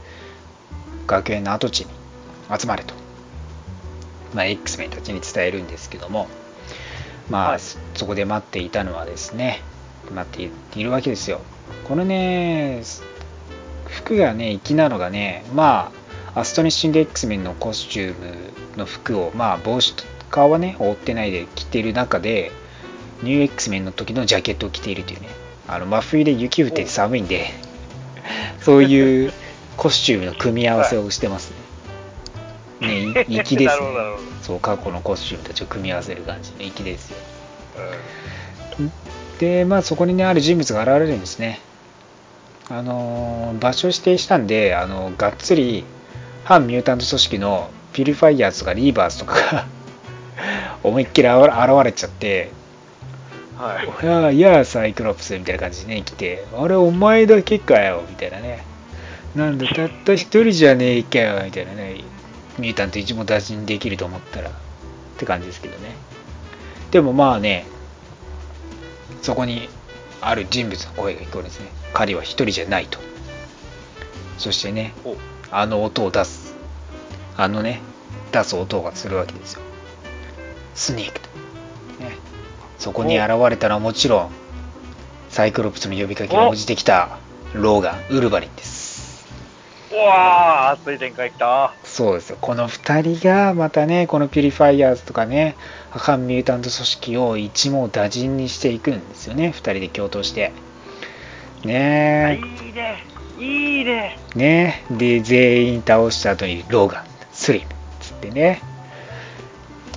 [1.08, 1.92] 学園の跡地に
[2.56, 3.07] 集まれと。
[4.38, 6.28] まあ X メンたちに伝えるんですけども、
[7.30, 7.60] まあ、はい。
[7.96, 9.62] そこで待っていたのはですね、
[10.14, 11.42] 待っているわけですよ。
[11.88, 12.84] このね、
[13.88, 15.92] 服がね、粋なのがね、ま
[16.36, 18.36] あ、アストニッシング X メンのコスチューム
[18.78, 22.52] の服を、まあ、帽子と顔はね、覆ってないで着ている中で、
[23.24, 25.30] ニュー X メンの時のジャケットを着ているというね、
[25.68, 27.48] あの真冬で雪降ってて寒いんで、
[28.62, 29.34] そういう
[29.78, 31.52] コスチュームの組み合わせをしてます
[32.82, 33.26] ね。
[33.44, 33.88] 粋ですね。
[34.42, 37.18] そう、過去のコスチュームたちを組み合わせる感じで、粋ですよ。
[38.80, 38.92] うん
[39.40, 41.60] で、まあそこにね、ある人物が現れるんですね。
[42.70, 45.86] あのー場所指定したんで、あのがっつり
[46.44, 49.66] 反ミュータント組織のピュリファイヤーズとかリーバーズとかが
[50.84, 51.50] 思いっきり現
[51.84, 52.52] れちゃって、
[53.58, 54.06] はい。
[54.06, 58.64] いやいやサイクロプスみたいな感じでね来てあれお前だけかよみたいなね
[59.36, 62.04] なんだたった一人じゃねえかよみたいなね
[62.58, 64.54] ミュータント一網打尽できると思ったらっ
[65.18, 65.96] て感じですけどね。
[66.92, 67.66] でもまあね
[69.22, 69.70] そこに
[70.22, 71.68] ある人物の声が聞こえるんですね。
[71.94, 73.00] 彼は一人じゃないと。
[74.38, 75.16] そしてねお。
[75.52, 76.56] あの音を出す。
[77.36, 77.82] あのね
[78.32, 79.62] 出す音がするわけですよ。
[80.76, 81.30] スネークと。
[82.04, 82.18] ね。
[82.78, 84.32] そこに現れたのはもちろん
[85.30, 87.20] サイクロプスの呼びかけに応じてきた
[87.54, 88.67] ローガンウルヴァリンです。
[88.67, 88.67] う
[89.98, 91.74] わー、熱い展開きた。
[91.84, 92.38] そうですよ。
[92.40, 95.56] この2人がまたねこのピュリファイヤーズとかね
[95.90, 99.50] 反ミュータント組織を一網打尽にしていくんですよね。
[99.50, 100.52] 2人で共闘して。
[101.64, 103.04] ねいいね。
[103.40, 104.18] いいね。
[104.36, 104.94] えねえ。
[104.94, 107.66] で全員倒した後にローガンスリム。
[108.00, 108.62] つってね。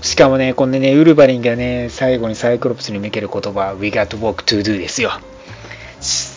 [0.03, 5.11] しかもねこんでねウルヴァリンがね最後にサイクロプスに向ける言葉 We got work to do ですよ。
[6.01, 6.31] し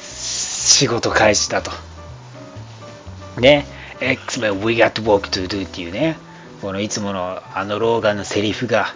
[0.63, 1.71] 仕事開始だと
[3.41, 3.65] ね。
[3.99, 6.17] X-Men We got work to do っていうね。
[6.61, 8.93] このいつものあのローガンのセリフが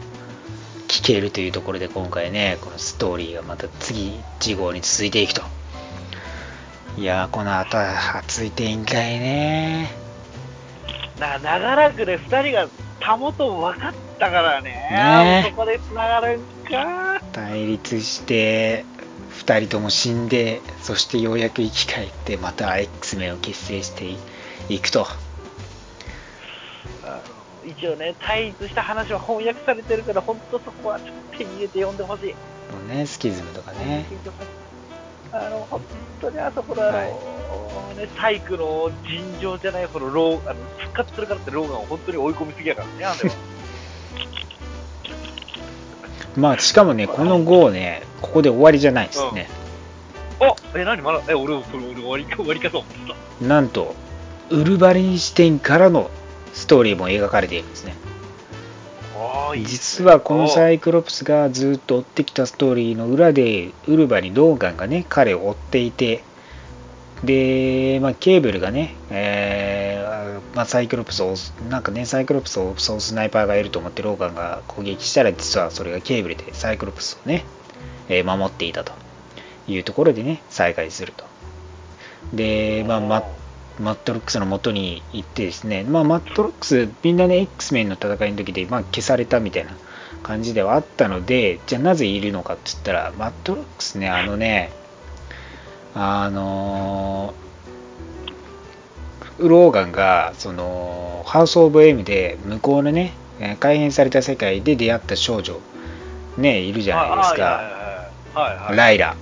[0.88, 5.42] 聞けるというところで今回ねこのストーリーがまた次次号に続いていくと。
[6.98, 9.92] いやーこの後は熱い展開ね。
[11.20, 12.68] な長らくね、二人が
[13.16, 14.72] 保とも分かったからね。
[14.92, 15.46] ね。
[15.50, 17.22] そこで繋がるんか。
[17.32, 18.86] 対立して
[19.48, 24.06] 2人とも死んでそしてようやく生き返ってまた X メンを結成して
[24.70, 25.08] いくと
[27.68, 32.36] 一応ね、対立した話は翻訳されてるから、本当そこはちょっと手に入れて読んでほしい。
[32.88, 34.06] ねスキズムとかね
[35.34, 35.82] あの、本
[36.22, 37.04] 当にあそこのあの、は
[37.94, 43.36] いね、サイクの尋常じゃない、このロー、あの、復活するからってローガンを本当に追い込みすぎやからね、あれは。
[46.38, 49.50] まあしかもねこの号ねここで終わりじゃないですね、
[50.40, 53.46] あ、え、何まだ、え、俺、それ、俺、終わりか、 終わりかと思ってた。
[53.46, 53.96] なんと
[54.50, 56.10] ウルヴァリン視点からの
[56.54, 57.96] ストーリーも描かれているんですね。
[59.66, 60.12] 実ね。
[60.12, 66.24] はこのサイクロプスがずっと追ってきたストーリーの裏でウルヴァリンローガンがね彼を追っていて
[67.24, 71.36] で、まあ、ケーブルがね、えーまあ、サイクロプスを
[71.70, 77.46] なんかねサイクロプスを襲うスナイパーがいると思ってローガンが攻撃したら実はそれがケーブルでサイクロプスをね、
[78.10, 78.94] えー守っていたと。
[79.68, 81.26] いうところでね再開すると。
[82.34, 83.24] で、まあ、マ
[83.80, 89.72] マットロックスの元に行ってですね、まあ、マットロックス、みんなね、X メンの戦いの時で、まあ、消されたみたいな
[90.24, 94.72] 感じではあったので、じゃあなぜいるのかって言ったら、マットロックスね、あのね、
[95.96, 97.48] あのー
[99.40, 105.60] ローガンが、その、ハウス・オブ・エムで、向こうのね、えー改変された世界で出会った少女、
[106.38, 107.62] ね、いるじゃないですか。
[108.76, 109.16] ライラ。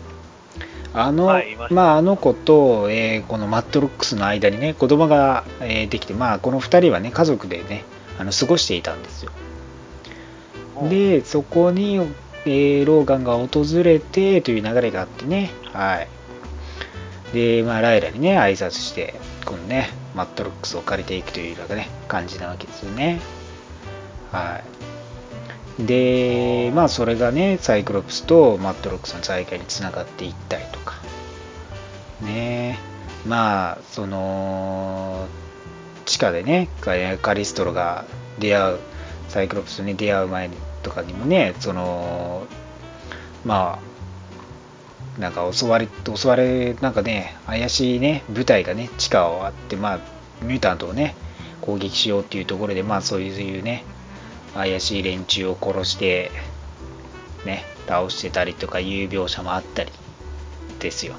[0.94, 7.84] あの、はいまあ、あの子と、えーこのマットロックスの間にね、子供が、えーできて、まあ、この2人はね、家族でね、
[8.18, 9.32] あの過ごしていたんですよ。
[10.90, 11.96] で、そこに、
[12.46, 16.08] えーローガンが訪れてという流れがあってね、はい。
[17.34, 23.20] で、まあ、ライラにね、挨拶して、このね、マットロックスを借りていくというなんかね、感じなわけですよね。
[24.32, 24.62] は
[25.80, 25.86] い。
[25.86, 30.96] で、まあ、それがね、サイクロプスとマットロックスの再会につながっていったりとか、
[32.22, 32.80] ね
[33.26, 35.28] まあ、その、
[36.06, 38.06] 地下でね、カカリストロが
[38.40, 38.80] 出会う、
[39.28, 40.50] サイクロプスに出会う前
[40.84, 42.46] とかにもね、その、
[43.44, 43.95] まあ、
[45.20, 50.00] なんか襲われ、襲われ、なんかね、怪しいね、部隊がね、地下をあって、まあ、
[50.42, 51.16] ミュータントをね、
[51.62, 53.86] 攻撃しようっていうところで、まあ、そういうね、
[54.54, 56.32] 怪しい連中を殺して、
[57.46, 59.92] ね、倒してたりとかいう描写もあったり
[60.80, 61.16] ですよ。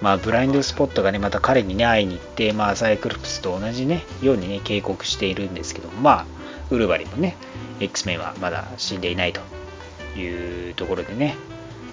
[0.00, 6.26] まあ、ブラインドスポットがね、また彼にね、会いに行って、まあ、サイクロプスと同じね、ようにね、警告しているんですけど、まあ、
[6.70, 7.36] ウルヴァリンもね、
[7.78, 9.40] X メンはまだ死んでいないと
[10.18, 11.36] いうところでね、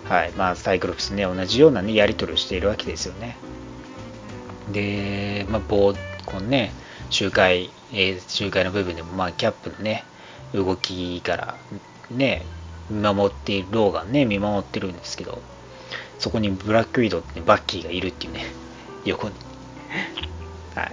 [0.10, 3.38] はい、まあ、サイクロプスね、同じようなね、やり取りをしているわけですよね。
[4.72, 5.96] で、まあ、冒
[6.26, 6.74] このね、
[7.10, 10.04] 集会えー周回の部分でも、まあ、キャップのね、
[10.54, 11.56] 動きから、
[12.12, 12.46] ね、
[12.90, 15.42] 見守っている、ローガンね、見守ってるんですけど、
[16.20, 18.46] そこにブラックウィドウって、バッキーがいるっていうね、
[19.06, 19.34] 横に。
[20.76, 20.92] はい。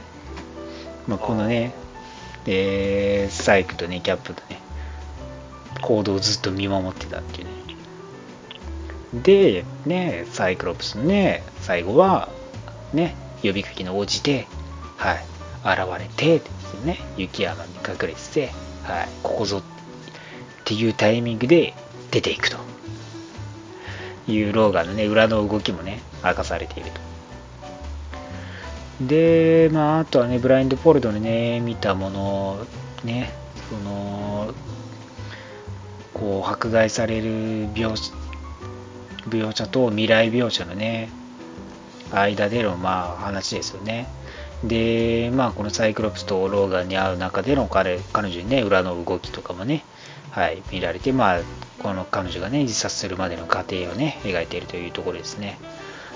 [1.06, 1.74] まあ、このね、
[2.46, 4.60] えサイクとね、キャップのね、
[5.82, 7.55] 行動をずっと見守ってたっていうね。
[9.22, 12.28] で、ね、サイクロプスのね、最後は、
[12.92, 14.46] ね、呼びかけに応じて、
[14.96, 15.24] はい、
[15.64, 18.50] 現れて、ですね、雪山に隠れて、
[18.84, 19.62] はい、ここぞっ
[20.64, 21.74] ていうタイミングで
[22.10, 22.58] 出ていくと
[24.28, 27.00] いうローガンのね、裏の動きもね、明かされていると。
[29.06, 32.66] で、まあ、あとはね、ブラインドフォールドでね、見たもの、
[33.04, 33.32] ね、
[33.68, 34.54] その、
[36.14, 38.12] こう、迫害される描写
[39.28, 41.08] 描写と未来描写のね、
[42.12, 44.06] 間での、まあ、話ですよね。
[44.64, 49.84] で、まあ、このサイクロプスとローガンに会う中での彼彼女にね、裏の動きとかもね、
[50.30, 51.40] はい、見られて、まあ、
[51.82, 55.58] この彼女がね、自殺するまでの過程をね、描いているというところですね。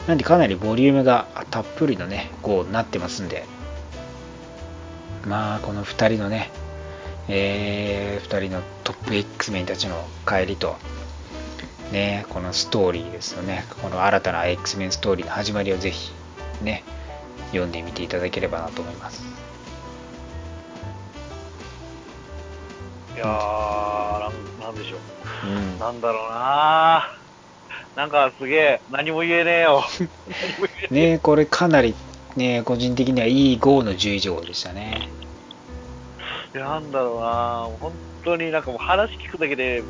[0.07, 3.45] なんで、かなりボリュームがたっぷりのね、こうなってますんで、
[5.27, 6.51] まあ、この2人のね、
[7.29, 10.77] え2人のトップ X メンたちの帰りと、
[11.93, 13.65] ね、このストーリーですよね。
[13.83, 16.13] この新たな X メンストーリーの始まりをぜひ、
[16.63, 16.85] ね、
[17.49, 19.25] 読んでみていただければなと思います。
[23.17, 25.49] いやー、なんなんでしょう。
[25.49, 25.79] うん。
[25.79, 27.17] なんだろうな
[27.97, 29.83] なんかすげえ、何も言えねえよ。
[30.91, 31.97] え ねね、これかなり、
[32.37, 35.09] ね、個人的にはいい5の10以上でしたね。
[36.55, 36.59] え。
[36.61, 37.93] なんだろうな本
[38.25, 39.83] 当になんかもう話聞くだけで、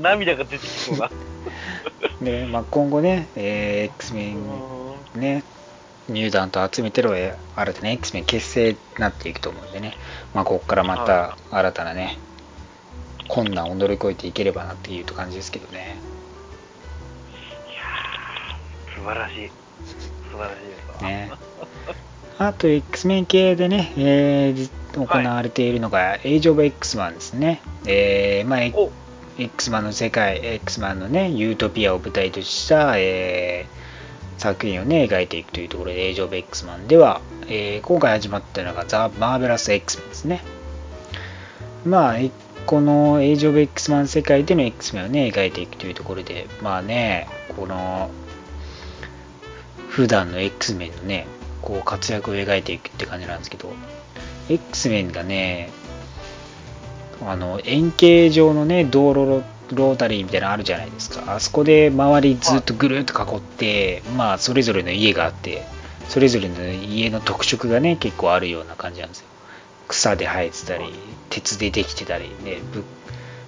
[0.00, 1.10] 涙が出てきそうな。
[2.24, 5.44] で、まあ、今後ね、えー X メンね、
[6.08, 9.94] 入団と集めてるえー新たな X メン結成になっていくと思うんでね、
[10.34, 12.18] まあ、ここからまた新たなね、
[13.28, 15.96] 困難を乗り越えていければなっていう感じですけどね。
[18.94, 19.50] 素晴らしい。
[20.30, 21.08] 素晴らしいですわ。
[21.08, 21.30] ね。
[22.38, 27.62] あと、X メン系でね、えーじ行われているのが、エイジ・オブ・ X マンですね。
[27.86, 28.92] えーまあ、お
[29.38, 33.82] X マンの世界、X マンのね、ユートピアを舞台とした、えー
[34.38, 40.42] 作品をね、描いていくというところで、エイジ・オブ・ X マンでは、えー今回始まったのが、ザ・マーベラス・ X メンですね。
[41.84, 42.16] まあ、
[42.66, 48.10] このエイジ・オブ・ X マン世界での X メンをね、描いていくというところで、まあね、この、
[49.88, 51.26] 普段の X メンのね、
[51.60, 53.72] こう活躍を描いていくって感じなんですけど、
[54.48, 55.70] X メンがね、
[57.30, 59.44] あの円形状のね、道路
[59.74, 61.34] ロータリーみたいなのあるじゃないですか。
[61.34, 65.62] あそこで周りずっとぐるっと囲って、まあそれぞれの家があって、
[66.08, 69.26] それぞれの家の特色がね、結構あるような感じなんですよ。
[69.88, 70.92] 草で生えてたり、
[71.30, 72.84] 鉄でできてたり、ね、ぶ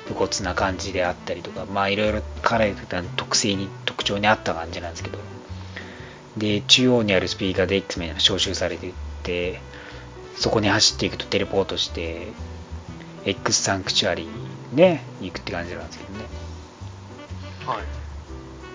[0.08, 5.18] 武骨な感じであったりとか、まあいろいろ彼らの特性に、特徴に合った感じなんですけど、
[6.36, 9.60] で、中央にあるスピーカーで X メンが招集されていって、
[10.36, 12.28] そこに走っていくとテレポートして、
[13.26, 16.24] X サンクチュアリーね、行くって感じなんですけどね。
[17.66, 17.84] はい。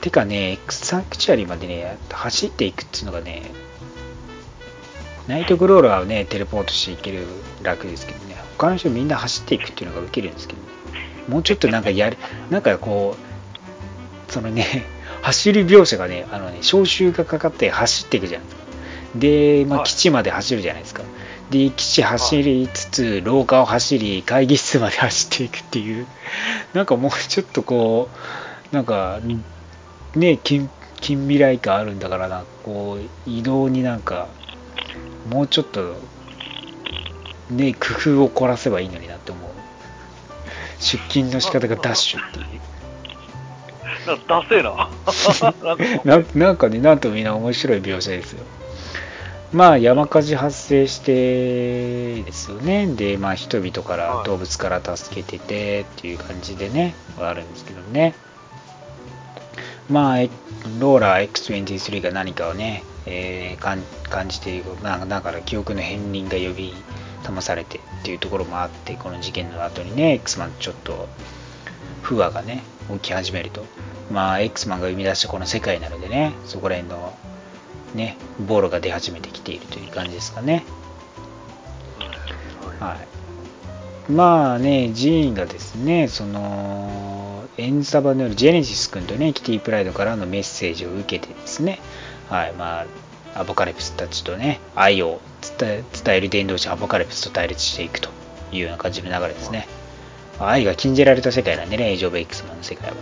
[0.02, 3.52] てかね、X サンクチュアリーまでね、走っていくっていうのがね、
[5.28, 7.28] ナイトクローラーはね、テレポートしていける
[7.62, 10.60] 楽ですけどね、他の人みんな走っていくっていうのが受けるんですけど、
[11.28, 12.18] もうちょっとなんかやる、
[12.50, 13.16] なんかこ
[14.28, 14.86] う、そのね、
[15.22, 18.64] 走り描写がね、あのね、招集がかかって走っていくじゃないですか。
[19.16, 21.04] で、まあ、はい基地まで走るじゃないですか。
[21.50, 26.06] で、基地走りつつ、廊下を走り、会議室まで走っていくっていう、
[26.74, 28.10] なんかもうちょっとこ
[28.72, 29.20] う、なんか、
[30.16, 30.70] ね、近
[31.02, 34.28] 近未来感あるんだからな、こう、移動になんか、
[35.30, 35.96] もうちょっと、
[37.50, 39.50] ね、工夫を凝らせばいいのになって思う。
[40.80, 42.46] 出勤の仕方がダッシュっていう。
[44.08, 44.90] なダセえな。
[46.04, 48.44] なんか ななんかね、なんとみんな面白い描写ですよ。
[49.52, 52.86] まあ、山火事発生してですよね。
[52.86, 58.14] で、まあ、人々から、はい動物から助けててっていう感じでね、あるんですけどね。
[59.90, 60.30] まあ、え
[60.80, 66.74] ローラー X23 が何かをね、えー感感じている、なんかだから記憶の片鱗が呼び
[67.22, 71.08] 覚まされてっていうところもあって、この事件の後にね、X マンちょっと
[72.04, 73.66] 不和がね、起き始めると。
[74.12, 77.14] まあ、X マンが生み出したこの世界なのでね、そこら辺の
[77.96, 80.64] ね、ボロが出始めてきているという感じですかね。
[82.80, 82.98] は
[84.08, 84.12] い。
[84.12, 91.80] まあね、ジーンがですね、その、エンザバのジェネシス君とね、キティプライドからのメッセージを受けてですね、
[92.30, 92.86] はい、まあ、
[93.36, 95.22] アポカリプスたちとね愛を
[95.60, 98.10] 伝え伝える伝道師アポカリプスと対立していくと
[98.52, 99.68] いうような感じの流れですね、
[100.40, 102.96] 愛が禁じられた世界なんでねエイジ・オブ・エクスマンの世界は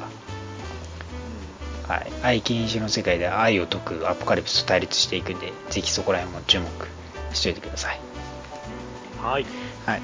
[1.88, 6.67] はい、愛禁止の世界で愛を説くアポカリプスと対立していくんで、ぜひそこら辺も注目
[7.33, 7.99] しておいてください。
[9.21, 9.45] はい。
[9.85, 10.01] はい。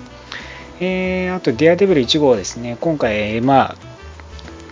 [0.79, 2.77] えー、あと、デアデビル1号ですね。
[2.79, 3.75] 今回、まあ、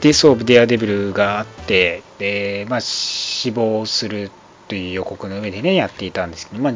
[0.01, 4.31] デス・オブ・デアデビルがあって、で、まあ、死亡する
[4.67, 6.73] という予告の上でね、やっていたんですけど、まあ、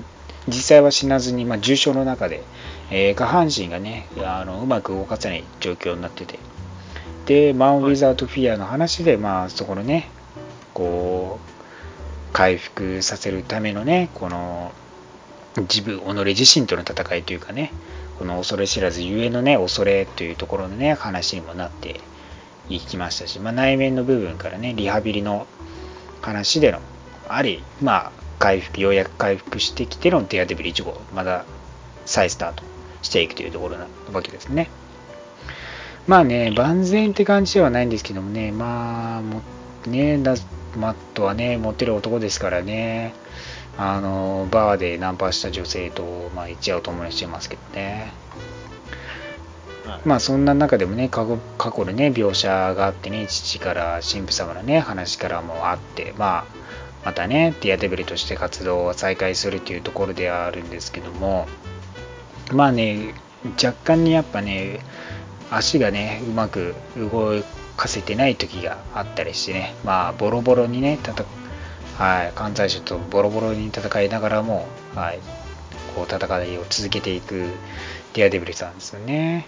[0.48, 2.44] 実際は死なずに、まあ、重症の中で、
[2.92, 6.38] えー下半身がねあの、うまく動かせない状況になってて、
[7.26, 10.12] で、マン・ウィザード・フィアの話で、まあ、そこのね、
[10.76, 14.74] こう、回復させるためのね、この、
[15.58, 17.72] 自分、己自身との戦いというかね、
[18.20, 22.02] この恐れ知らずゆえのね、恐れというところのね、話にもなって
[22.70, 25.48] いきましたし、まあ、内面の部分からね、リハビリの
[26.22, 26.80] 話での、
[27.30, 31.46] あり、まあ、回復、ようやく回復してきてのデアデビル1号、まだ
[32.06, 32.64] 再スタート
[33.02, 34.70] していくというところなわけですね。
[36.06, 39.42] まあね、万全って感じではないんですけどもね、まあ、も
[39.88, 40.36] ね、だ
[40.78, 43.14] マットはね、モテる男ですからね、
[43.78, 48.12] あの、バーでナンパした女性と、まあ、一夜を共にしてますけどね。
[49.86, 56.46] はいまあそんな中でもね過去過去のね描写があってね父から神父様のね話からもあってまあ
[57.06, 61.48] またねディアデビルとして活動を再開するというところではあるんですけども
[62.52, 63.14] まあね
[63.64, 64.80] 若干にやっぱね
[65.52, 67.36] 足がねうまく動
[67.76, 69.76] かせてない時があったりしてね。
[69.84, 71.26] まあボロボロにね戦
[71.98, 75.20] はい関西者とボロボロに戦いながらもはい
[75.96, 77.46] こう戦いを続けていく
[78.14, 79.48] ディアデビルさんですよね。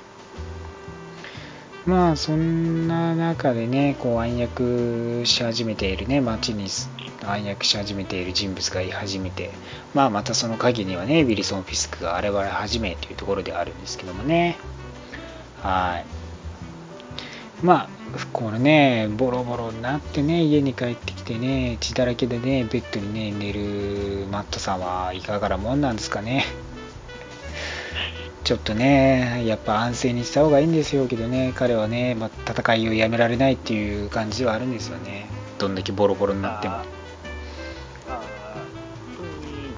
[1.85, 6.67] まあそんな中でねこう暗躍し始めているね街に
[7.25, 9.51] 暗躍し始めている人物がい始めて
[9.93, 14.57] まあまたその陰にはねウィルソン・フィスクが現れ始めというところであるんですけどもね。
[15.63, 16.16] はい。
[17.63, 17.89] まあ
[18.33, 26.45] このねボロボロになってね家に帰ってきてね血だらけでねベッドにね寝るマットさんはいかがなもんなんですかね
[28.43, 35.27] ちょっとね、やっぱ安静にした方がいいんですよけどね、彼はね、まあ、戦いをやめられないっていう感じはあるんですよね。
[35.59, 36.75] どんだけボロボロになっても。
[36.75, 36.81] あー
[38.09, 38.57] あー
[39.17, 39.75] 本当に、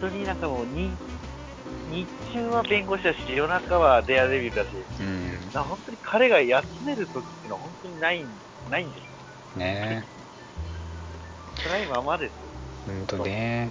[0.00, 0.92] 本当になんかもうに、
[1.92, 4.68] 日中は弁護士だし、夜中はデアデビルだし、
[5.00, 5.52] うん。
[5.52, 8.28] な本当に彼が休める時っていうのは本当にないん
[8.70, 9.04] ないんですよ。
[9.56, 10.04] ね
[11.62, 12.36] 辛いままですよ。
[12.86, 13.70] ほんとね。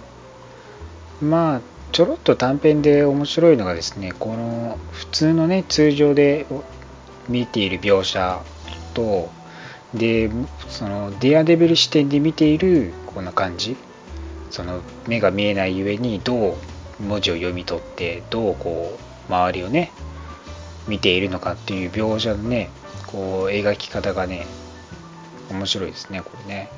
[1.20, 1.60] まあ、
[1.90, 6.46] ちょろっと短編で面白いのがですね、この普通のね、通常で
[7.28, 8.40] 見ている描写
[8.94, 9.30] と、
[9.94, 10.30] で、
[10.68, 13.76] そのデアデビル視点で見ているこんな感じ、
[14.50, 16.54] その目が見えないゆえにどう
[17.02, 18.98] 文字を読み取って、どうこ
[19.28, 19.92] う周りをね、
[20.88, 22.70] 見ているのかっていう描写のね、
[23.06, 24.46] こう描き方がね、
[25.50, 26.70] 面白いですね、これね。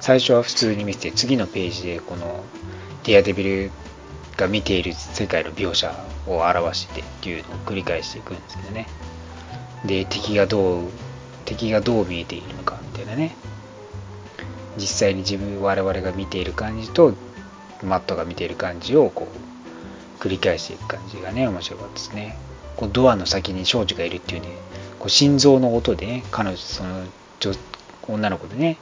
[0.00, 2.44] 最初は普通に見て、次のページでこの
[3.04, 3.70] ディアデビル
[4.36, 5.94] が見ている世界の描写
[6.26, 8.86] を表してっていうのを繰り返していくんですけどね。
[9.84, 10.84] で、敵がどう、
[11.44, 13.34] 敵がどう見えているのかみたいなね。
[14.76, 17.14] 実際に自分、我々が見ている感じと、
[17.82, 19.51] マットが見ている感じをこう、
[20.22, 22.36] 繰り返していく感じがね、面白かったですね。
[22.76, 24.50] こうドアの先に少女がいるっていうね、
[25.00, 27.04] こう心臓の音でね、彼女、その
[27.40, 27.52] 女
[28.08, 28.78] 女の子でね、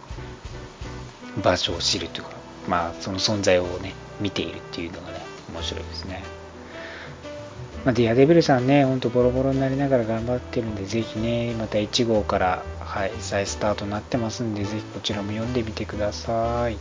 [1.43, 2.33] 場所を知るというか、
[2.69, 5.21] まあ、その存在をね、見ているっていうのがね、
[5.55, 6.23] 面白いですね。
[7.87, 16.77] まあ、ディアデビルさんね、ほんとボロボロになりながら頑張ってるんで、ぜひね、また1号から、はい、再スタートになってますんで、ぜひこちらも読んでみてください。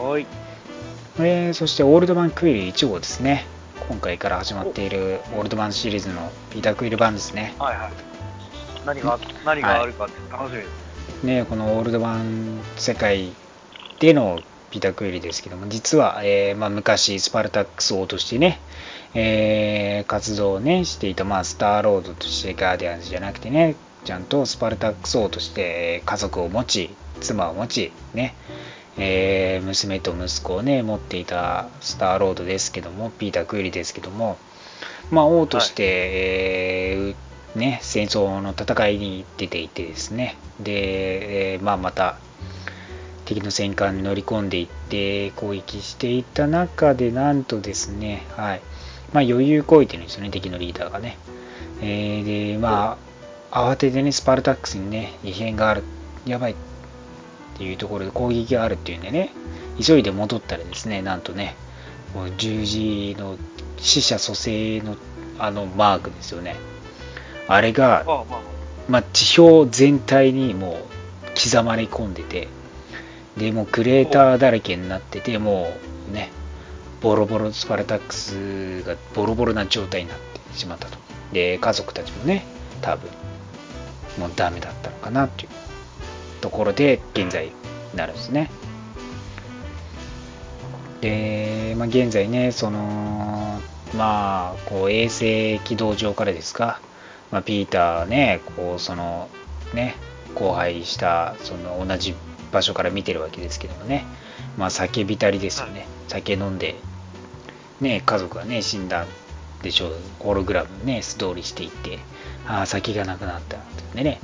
[0.00, 0.47] はい。
[1.20, 3.44] えーそして、オールドマンクイル1号ですね。
[3.88, 7.54] 今回から始まっているオールドマンシリーズのピーター・クイル版ですね。
[7.58, 7.92] はいはい。
[8.86, 11.24] 何が、何があるかって楽しみです。
[11.24, 13.32] ね、このオールドマン世界
[13.98, 14.40] での
[14.70, 18.60] ピーター・クイルですけども、実は、えーまあ、昔スパルタックス王としてね、
[19.14, 26.90] えー活動をね、していた、まあ、スターロードとしてガーディアンズじゃなくてね、ちゃんとスパルタックス王としてえー家族を持ち、
[27.20, 28.34] 妻を持ち、ね、
[28.98, 34.36] えー娘と息子をね、持っていたスターロードですけども、ピーター・クイルですけども、
[35.10, 42.18] まあ、王として、えーね、戦争の戦いに出ていてですね、で、えーまあ、また
[43.24, 48.60] 敵の戦艦に乗り込んでいって攻撃していった中で、なんとですね、はい。
[49.12, 51.18] まあ、余裕こいてるんですよね、敵のリーダーがね。
[51.80, 52.98] えーで、ま
[53.50, 55.84] あ、慌ててね、スパルタックスにね、異変がある、
[56.26, 56.54] やばい
[57.58, 59.32] っていうところで攻撃があるっていうんでね、
[59.84, 61.56] 急いで戻ったらですねなんとね
[62.14, 63.36] こう十字の
[63.78, 64.96] 死者蘇生の
[65.40, 66.54] あのマークですよね。
[67.48, 68.04] あれが、
[68.88, 72.48] まあ、地表全体にもう刻まれ込んでて
[73.36, 75.72] でもうクレーターだらけになってても
[76.10, 76.30] うね
[77.00, 80.18] ボロボロスパルタックスがボロボロな状態になっ
[80.52, 80.98] てしまったと。
[81.32, 82.44] で家族たちもね
[82.82, 83.10] 多分
[84.18, 85.67] もうダメだったのかなっていう
[86.40, 87.52] ところで現在に
[87.94, 88.50] なるんですね。
[91.00, 93.60] で、まあ、現在ねその
[93.96, 96.80] まあこう衛星軌道上からですか、
[97.30, 99.28] まあ、ピーターねこうその
[99.74, 99.94] ね
[100.36, 102.14] 荒廃したその同じ
[102.52, 104.04] 場所から見てるわけですけどもね
[104.56, 105.86] まあ酒浸りですよね。
[106.08, 106.76] 酒飲んで
[107.80, 109.06] ね家族がね死んだ
[109.62, 109.92] でしょう。
[110.20, 111.98] ホログラムね素通りしていって
[112.46, 113.60] ああ先がなくなったっ
[113.94, 114.20] てね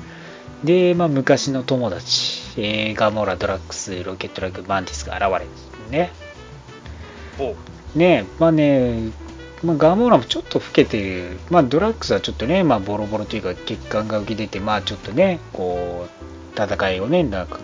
[0.64, 6.10] で、まあ、昔の友達、えーガモラ、ドラッグス、ロケットラグ、マンティスが現れるんですね。
[7.38, 7.54] お
[7.98, 9.10] ねまあね、
[9.62, 17.60] まあ、ガモーラもちょっと老けてる、まあ、ドラッグスはちょっとね、まあ、ボロボロというか血管が浮き出て、まあ、ちょっとね、こう、戦いをね、なんか、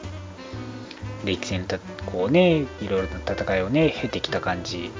[1.24, 4.90] 歴戦た、こうね、いろいろな戦いをね、経てきた感じ。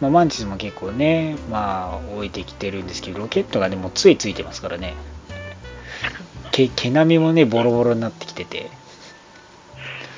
[0.00, 4.94] まあ、マンティスも結構ね、まあ、置いてきてるんですけど、ロケットがね、もう杖ついてますからね。
[6.56, 8.70] 毛毛並みもね、ボロボロになってきてて。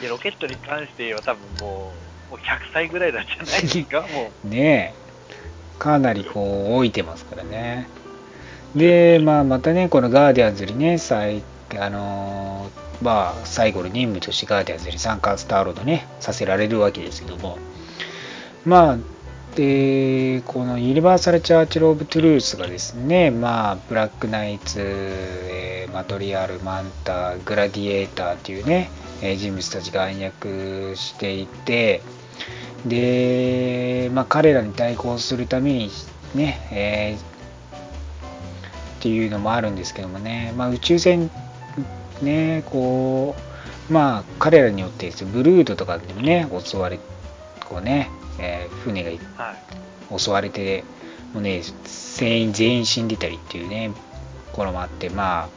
[0.02, 1.92] いや、ロケットに関して言えば多分も
[2.28, 5.06] う、もう100歳ぐらいなんじゃないですか、 もねえ。
[5.78, 7.88] かなりこう老いてますからね。
[8.74, 11.42] でまあまたねこのガーディアンズにね最
[11.78, 17.58] あのーまあ最後の任務としてガーディアンズに参加スターロードねさせられるわけですけども。
[18.64, 18.98] まあ
[19.56, 28.90] でこのユニバーサル・チャーチ・オブ・トゥルースがですねまあブラックナイツ、えーマトリアル・マンタグラディエーターっていうね、
[29.22, 32.02] えー人物たちが暗躍していて
[32.84, 35.90] で、まあ、彼らに対抗するために
[36.34, 37.36] ね、えー
[38.98, 41.30] っていうのもあるんですけどもね、まあ、宇宙船
[42.20, 43.34] ねこ
[43.88, 46.98] うまあ彼らによってですねブルードとかでもね襲われ
[47.66, 49.10] こうね、えー船が。
[50.16, 50.84] 襲われて
[51.32, 51.62] もうね
[52.14, 53.90] 全員全員死んでたりっていうね
[54.52, 55.48] ころもあってまあ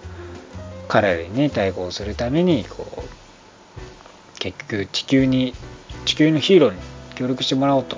[0.87, 5.53] 彼らにね対抗するためにこう結局地球に
[6.05, 6.79] 地球のヒーローに
[7.15, 7.97] 協力してもらおうと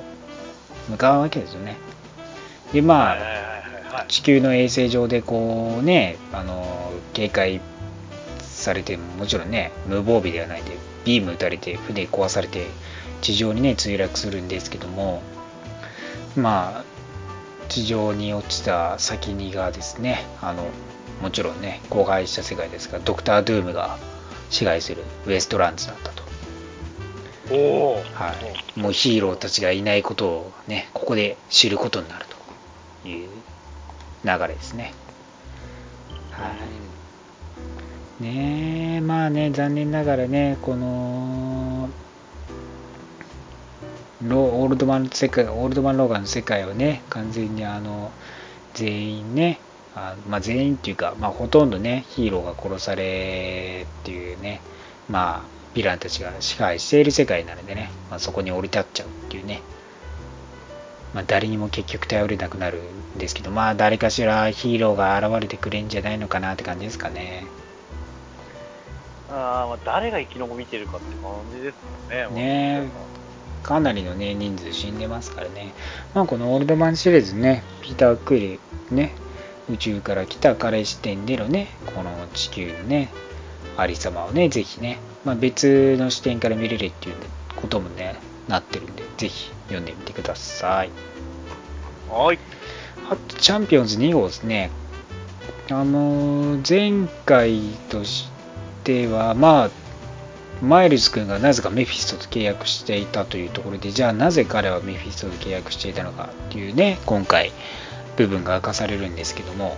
[0.90, 1.78] 向かうわけですよね
[2.74, 3.52] でまあ。
[4.08, 7.60] 地球の衛星上でこうねあの警戒
[8.40, 10.72] されてももちろんね無防備ではないで
[11.04, 12.68] ビーム撃たれて船壊されて
[13.22, 15.22] 地上にね墜落するんですけども
[16.36, 16.84] まあ
[17.70, 20.66] 地上に落ちた先にがですねあの
[21.22, 23.98] もちろんね荒廃した世界ですがドクター・ドゥームが
[24.50, 26.22] 支配するウエストランズだったと。
[27.52, 28.34] は
[28.76, 32.26] い、もうヒーローたちがいないことをね、ここで知ることになる
[33.04, 33.30] という
[34.24, 34.94] 流れですね。
[36.32, 36.54] は
[38.20, 38.24] い。
[38.24, 41.51] ねえ、まあね、残念ながらね、この、
[44.24, 48.12] ロオールドマンの世界、オールドマン・ローガンの世界をね、完全にあの、
[48.74, 49.60] 全員ね、
[49.96, 54.62] あまあ、全員っていうか、まあ、ほとんどね、ヒーローが殺されっていうね、
[55.10, 55.42] まあ、
[55.76, 59.62] ヴィランたちが支配している世界なのでね、まあ、そこに降り立っちゃうっていうね、
[61.14, 62.80] まあ、誰にも結局頼れなくなる
[63.16, 67.46] んですけど、まあ、誰かしらヒーローが現れてくれんじゃないのかなって感じですかね。
[69.30, 71.76] あーまあ、誰が生き残見てるかって感じです
[72.14, 72.82] よね。
[72.82, 72.90] ね
[73.64, 75.74] かなりのね、人数死んでますからね。
[76.14, 78.60] まあ、このオールドマンシリーズね、ピーター・クイリ、
[78.92, 79.14] ね、
[79.70, 83.10] 宇宙から来た彼視点でのね、この地球のね、
[83.78, 87.16] ありさまをね、ぜひね、まあ、別の視点から見れるっていう
[87.56, 88.16] こともね、
[88.48, 90.90] なってるんで、ぜひ読んでみてください。
[92.10, 92.40] はい。
[93.10, 94.72] あと、チャンピオンズ2号ですね。
[95.70, 98.30] あのー前回とし
[98.84, 99.81] ては、まあ、
[100.62, 107.52] マイルズ君がなぜかメフィストと契約していたというところで、じゃあなぜ彼はメフィストと契約していたのかっていうね、今回、
[108.18, 109.78] 部分が明かされるんですけども、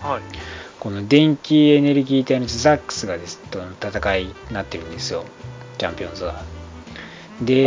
[0.00, 0.22] はい。
[0.80, 5.24] この電気エネルギー体のザックスがですとの戦いになってるんですよ、
[5.78, 6.42] チャンピオンズは。
[7.42, 7.62] いえ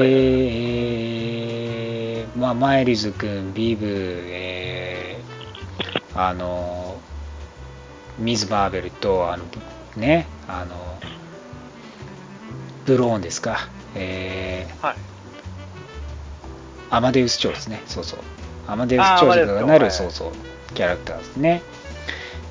[2.35, 6.99] ーまあ、マイルズ君、ビブ、えーあの、
[8.17, 9.59] ミズ・マーベルと、あの、ぶ
[9.99, 10.99] ね、あの、
[12.89, 14.95] ブローンですか、えーはい。
[16.89, 17.81] アマデウス長ですね。
[17.85, 18.19] そうそう。
[18.67, 21.61] アマデウス長とかがなる、そうそう、キャラクターですね。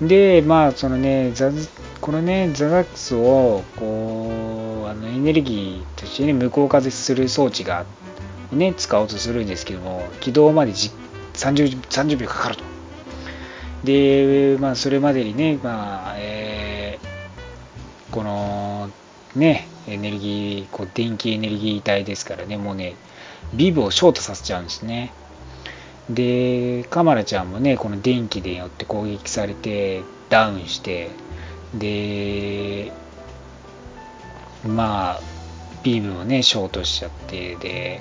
[0.01, 1.51] で、まあ、そのね、ザ
[2.01, 7.85] このね、ザザックスを、こう、あのエネルギーとしてね無効化する装置が
[8.51, 10.91] ね使おうとするんですけども起動までじ
[11.35, 12.65] 30, 30秒かかると
[13.85, 17.09] でまあそれまでにねまあえー
[18.15, 18.89] この
[19.37, 22.95] ねエネルギーこう電気エネルギー体ですからねもうね
[23.55, 25.13] ビブをショートさせちゃうんですね。
[26.11, 31.11] でカマラちゃんもねこの電気でよって攻撃されてダウンして
[31.75, 32.93] で
[34.67, 35.21] まあ
[35.83, 38.01] ビームもねショートしちゃってで、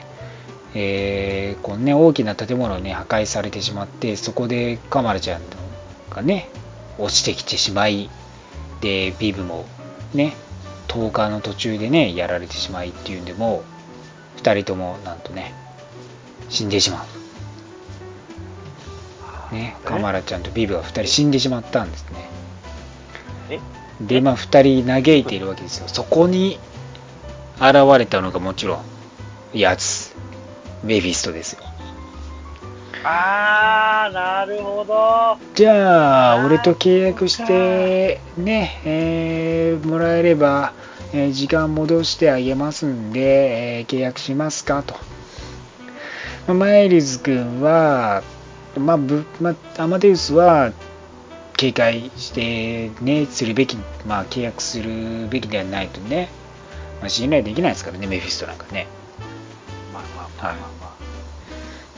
[0.74, 5.42] えーこうね、大きな建物をね破壊されてしまってそこでカマラちゃん
[6.10, 6.50] がね
[6.98, 8.10] 落ちてきてしまい
[8.82, 9.66] でビームも
[10.14, 10.34] ね
[10.98, 13.64] 10日の途中でねやられてしまいっていうんでも
[14.38, 15.54] う2人ともなんとね
[16.50, 17.06] 死んでしま
[19.52, 19.54] う。
[19.54, 22.30] ねカマラちゃんとビーブが2人死んでしまったんですね。
[23.50, 23.60] え？
[24.02, 25.88] でまあ2人嘆いているわけですよ。
[25.88, 26.60] そこに
[27.58, 28.82] 現れたのがもちろん
[29.54, 30.16] やつ
[30.84, 31.64] メフィストですよ。
[33.04, 35.38] あー、なるほど。
[35.56, 40.74] じゃあ俺と契約してね、えーもらえれば、
[41.14, 44.96] えー時間戻してあげますんで、えー契約しますかと、
[46.48, 48.24] まあマイルズ君は、
[48.78, 50.74] まあぶまあ、アマデウスは
[51.58, 56.30] 警戒してねするべき、まあ、契約するべきではないとね、
[57.00, 58.88] まあ、信頼できないですからねメフィストなんかね。
[59.92, 60.96] まあまあまあまあま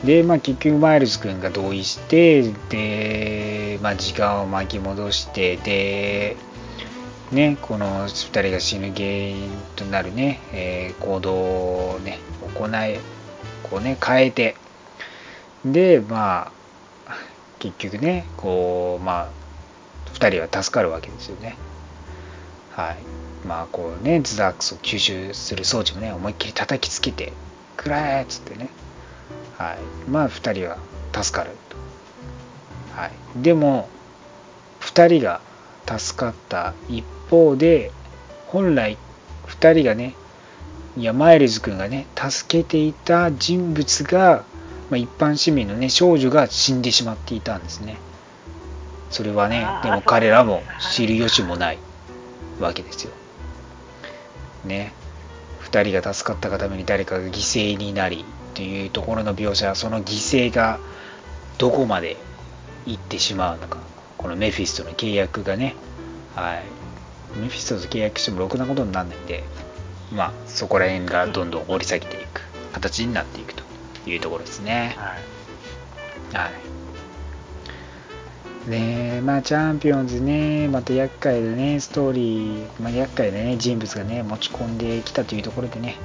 [0.03, 0.05] あ。
[0.05, 6.37] で、まあ、結局マイルズ君が同意してで、まあ、時間を巻き戻してで、
[7.31, 11.33] ね、この2人が死ぬ原因となるね、えー行動
[11.91, 12.17] をね
[12.57, 12.99] 行い
[13.63, 14.55] こうね変えて
[15.63, 16.51] でま
[17.07, 17.15] あ
[17.59, 19.29] 結局ねこうまあ
[20.13, 21.55] 2人は助かるわけですよね。
[22.71, 22.97] はい。
[23.47, 27.33] まあこうねズダークスを吸収する装置もね思いっきり叩きつけて
[27.77, 28.69] 「くらえ!」っつってね。
[29.57, 29.77] はい、
[30.09, 30.77] まあ2人は
[31.13, 31.77] 助かると、
[32.99, 33.89] はい、でも
[34.81, 35.41] 2人が
[35.97, 37.91] 助かった一方で
[38.47, 38.97] 本来
[39.47, 40.15] 2人がね
[40.97, 44.43] いやマイルズ君がね助けていた人物が、
[44.89, 47.97] まあ、一般市民のね少女が死んでしまっていたんですね。
[49.11, 50.61] それはねでも彼らも
[50.93, 51.77] 知る由もない
[52.59, 53.11] わけですよ。
[54.65, 54.93] ね。
[55.63, 58.25] 2人が助かったがために誰かが犠牲になり
[58.55, 60.79] というところの描写その犠牲が
[61.59, 62.17] どこまで
[62.85, 63.77] 行ってしまうのか。
[64.17, 65.75] このメフィストの契約がね
[66.35, 66.78] はい
[67.35, 69.43] メフィストと契約してもろくなことにならないんで
[70.11, 72.41] まあそこら辺がどんどん掘り下げていく
[72.73, 73.63] 形になっていくと
[74.07, 74.95] いうところですね。
[74.97, 76.43] はい。
[76.43, 76.69] はい。
[78.69, 85.95] ねまあチャンピオンズねまた厄介でねストーリー、まあ、厄介でね人物がね持ち込んできたというところでね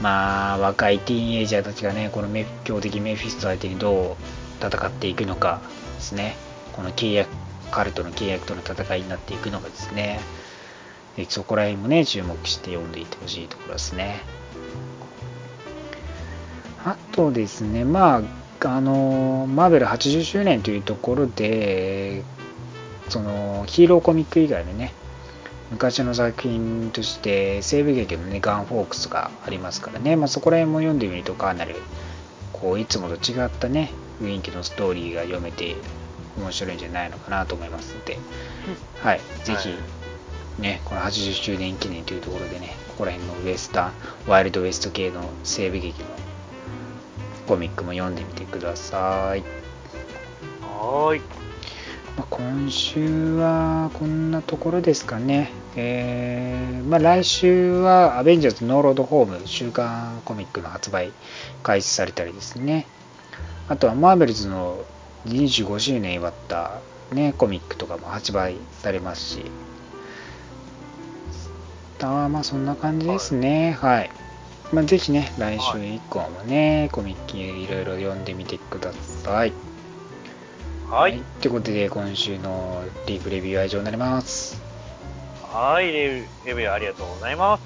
[0.00, 5.62] まあ若いティーンエイジャーたちがねこのメ強敵メフィスト相手にどう戦っていくのか
[5.96, 6.36] ですね。
[6.72, 7.30] この契約
[7.70, 10.20] カルトの契約との戦いになっていくのかですね。
[11.28, 14.20] そこら辺もね注目して読んでいってほしいところですね。
[16.84, 22.22] あとですね、まあ、あの、マーベル80周年というところで、
[23.08, 24.92] その、ヒーローコミック以外のね、
[25.70, 31.74] 昔の作品として、西部劇のね、ガンフォークスがありますからね、まあ、そこら辺も読んでみるとかなり、
[32.52, 33.90] こう、いつもと違ったね、
[34.20, 35.76] 雰囲気のストーリーが読めて、
[36.36, 38.18] 面白いんじゃないのかなと思いますので、
[39.02, 39.74] はい、ぜひ、
[40.58, 43.92] ね、この80周年記念というところでね、ここら辺のウエスタン、
[44.26, 46.08] ワイルドウエスト系の西部劇の
[47.46, 49.42] コミックも読んでみてください。
[50.62, 51.20] はーい。
[52.16, 55.50] まあ、今週はこんなところですかね。
[55.76, 61.10] えーまあ、来週はアベンジャーズノーロードホーム週刊コミックの発売
[61.64, 62.86] 開始されたりですね。
[63.68, 64.84] あとはマーベルズの
[65.26, 66.80] 25周年祝った、
[67.10, 69.50] ね、コミックとかも発売されますし。
[72.04, 73.76] あーまあそんな感じですね。
[73.80, 74.10] はい。
[74.72, 79.52] まあ、ぜひね、来週以降もね、コミックいろいろ読んでみてください。
[80.90, 81.20] はい。
[81.40, 84.60] ということで、今週のリーフレビューは以上になります。
[85.52, 85.92] はい。
[85.92, 87.62] レビューレビューありがとうございます。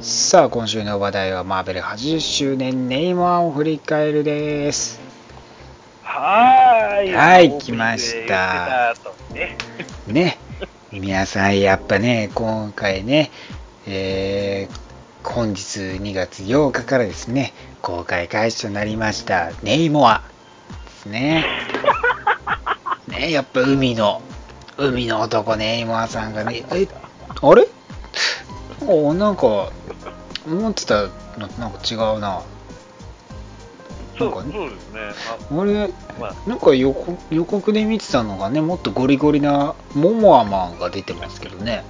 [0.00, 5.09] さあ、今週の話題はマーベル80周年ネイマーを振り返るです。
[6.12, 7.12] はーい。
[7.14, 8.94] はい来ました
[9.32, 9.56] ね。
[10.08, 10.38] ね、
[10.90, 13.30] 皆さんやっぱね、今回ね、
[13.86, 14.90] えー
[15.22, 17.52] 本日2月8日からですね、
[17.82, 20.22] 公開開始となりました、ネイモア
[20.86, 21.44] ですね。
[23.06, 24.22] ね、やっぱ海の、
[24.78, 26.88] 海の男ね、今さんがね、え、
[27.40, 27.68] あれ？
[28.86, 29.70] おなんか、
[30.46, 32.42] 思ってたのとなんか違うな。
[34.20, 35.00] そうなんかねそうですね。
[35.56, 35.88] 俺、あ
[36.20, 41.84] まあ、なんか予告予告で見てたのがね、もっとゴリゴリなモモアマンが出てますけどね。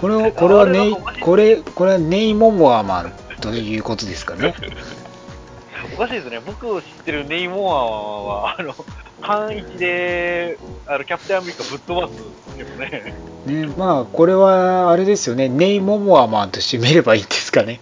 [0.00, 4.54] これ は、これはネイ、これ、これはネイモモアマンということですかね。
[5.94, 6.40] おかしいですね。
[6.44, 8.74] 僕を知ってるネイモアは、あの、
[9.20, 12.12] パン1で、あの、キャプテンアメリカぶっ飛ばす
[12.54, 13.14] んですね。
[13.46, 17.80] ね、まあ、これは、あれですよね、ネイモモアマンとして見ればいいんですかね。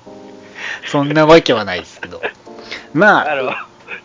[0.87, 2.23] そんなわけはないですけど。
[2.95, 3.53] まあ、あの、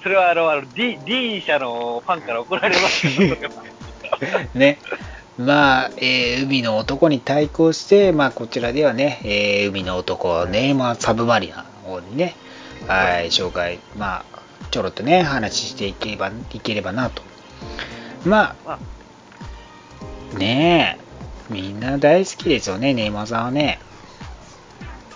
[0.03, 3.49] それはあの、あの、D、D 社のファンから怒られますけど、
[4.53, 4.77] ね。
[5.37, 12.35] まあ、えー海の男に対抗して、まあ、こちらではね、えー海の男、ネーマーサブマリナの方にね、
[12.87, 14.39] はい、紹介、まあ、
[14.71, 17.23] ちょろっとね、話していければ、いければなと。
[18.25, 18.77] まま
[20.33, 23.79] あ、ねえ、みんな大好きですよね、ネーマーさんはね。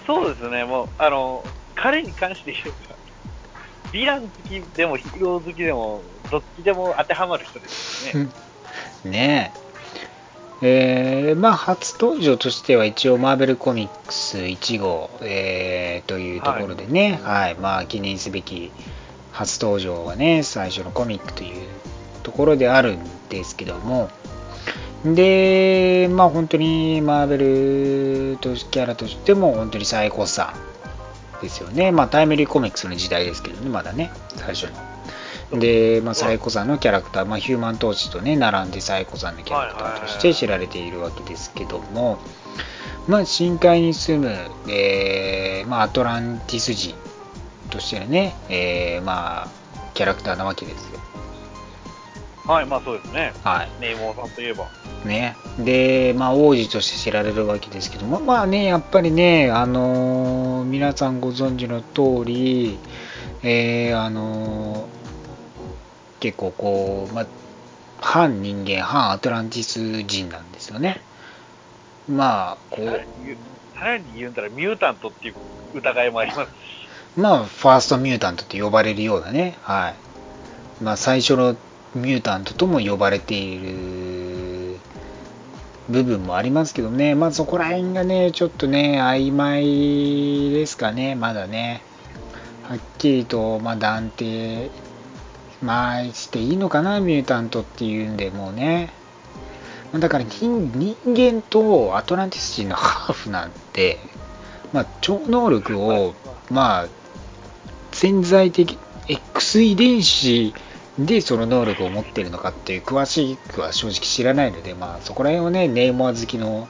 [0.07, 1.43] そうですね、もう、あの、
[1.76, 2.94] 彼に関して言えば、
[3.95, 8.29] ヴィラン好きでもヒーロー好きでも、どっちでも当てはまる人ですよね。
[9.05, 9.65] ねえ。
[10.61, 18.71] えーまあ、初登場としては一応、マーベルコミックス1号、えーというところでね、はい、まあ、記念すべき
[19.31, 21.67] 初登場がね、最初のコミックという
[22.23, 24.09] ところであるんですけども、
[25.05, 27.37] で、まあ、本当にマーベ
[28.33, 30.53] ルとキャラとしても、本当に最高さ
[31.41, 31.91] ですよね。
[31.91, 34.67] まあ、タイムリーコミックスの時代ですけどね、まだね、最初
[35.51, 35.59] の。
[35.59, 42.19] で、まあ、サイコさんのキャラクター、まあ、ヒューマントーチとね、並んでサイコさんのキャラクターとして知られているわけですけども、
[43.07, 44.36] まあ、深海に住む、
[44.71, 46.95] えーまあ、アトランティス人
[47.69, 49.47] としてのね、えーまあ、
[49.93, 50.99] キャラクターなわけですよ。
[52.47, 53.33] はい、まあそうですね。
[53.43, 53.69] はい。
[53.81, 54.67] ネイモーさんといえば。
[55.05, 55.35] ね。
[55.59, 62.77] で、まあ、王子として知られるわけですけども、まあね、やっぱりね、あのー皆さんご存知の通り、
[63.43, 64.95] えーあのー
[66.19, 67.25] 結構こう、まあ、
[68.01, 71.01] 反人間、反アトランティス人なんですよね。
[72.09, 72.85] まあ、こう、
[73.77, 75.35] さらに言うんだら、ミュータントっていう
[75.75, 76.53] 疑いもありますし。
[77.17, 79.95] まあ、ファーストミュータントって呼ばれるようなね、はい。
[80.83, 81.55] まあ、最初の
[81.95, 84.79] ミュータントとも呼ばれている
[85.89, 91.81] 部分もありますけどね、まあ、そこら辺がね、ちょっとね、曖昧ですかね、まだね。
[92.63, 94.71] はっきりと、まあ、断定、
[95.61, 98.91] まあ、していいのかな、ミュータントっていうんで、もうね。
[99.93, 103.99] だから人人間とアトランティス人のハーフなんて、
[104.73, 106.13] まあ、超能力を、
[106.49, 106.87] まあ、
[107.91, 108.77] 潜在的
[109.07, 110.53] X 遺伝子
[110.97, 116.67] でその能力を持っているのかっていう詳しくは正直知らないので、まあ、そこら辺をねネイモア好きの、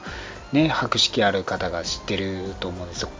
[0.52, 3.02] ね、博識ある方が知ってると思うんです。
[3.02, 3.10] よ、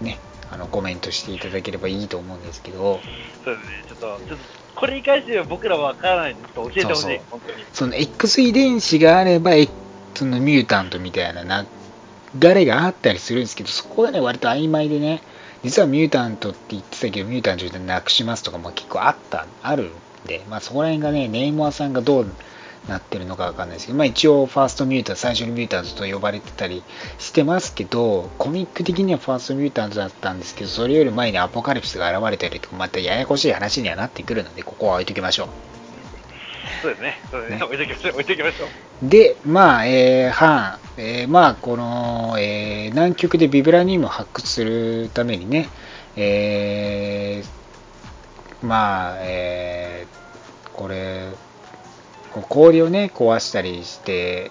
[0.00, 0.18] ね、
[0.50, 3.00] あのコメントしていただければいいと思うんですけど。
[3.44, 4.44] そうですね、ちょっと、ちょっと、
[4.74, 7.20] これに関しては僕らはわからないんですけど、教えてほしい、そうそう。
[7.30, 7.64] 本当に。
[7.72, 9.68] その X 遺伝子があればえ
[10.14, 11.66] そのミュータントみたいなな
[12.36, 15.22] 流れがあったりするんですけどそこがね割と曖昧でね
[15.62, 19.92] 実はミュータントって言ってたけどミュータントじゃなくしますとかも結構あったあるん
[20.26, 22.26] でまあそこら辺がねネイモアさんがどう
[22.88, 26.82] なってるのかわかんないですけど、まあ、一応ファーストミュータント最初にミュータントと呼ばれてたり
[27.18, 35.48] してますけどコミック的にはファーストミュータントだったんですけどそれより前にアポカリプスが現れたりとかまたややこしい話にはなってくるのでここは置いときましょう。
[36.82, 37.64] そうですね、そうですね、ね。
[37.64, 39.08] 置いときましょう、置いときましょう。
[39.08, 45.68] で、まあ、えー、反、えーまあ、この、えー南極でビブラニウムを発掘するためにね、
[46.16, 47.63] えー
[48.64, 51.28] まあ、えーこれ、
[52.32, 54.50] こう氷をね、壊したりして、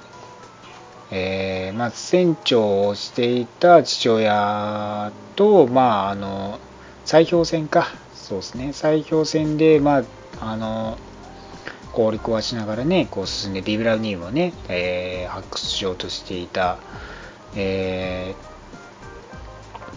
[1.12, 6.60] えーまあ、船長をしていた父親と、まあ、あの、
[7.06, 10.04] 砕氷船か、そうですね、砕氷船で、まあ、
[10.40, 10.98] あの、
[11.92, 16.78] 氷壊しながらね、こう進んでビブラニウムをね、えー発掘しようとしていた、
[17.56, 18.54] えー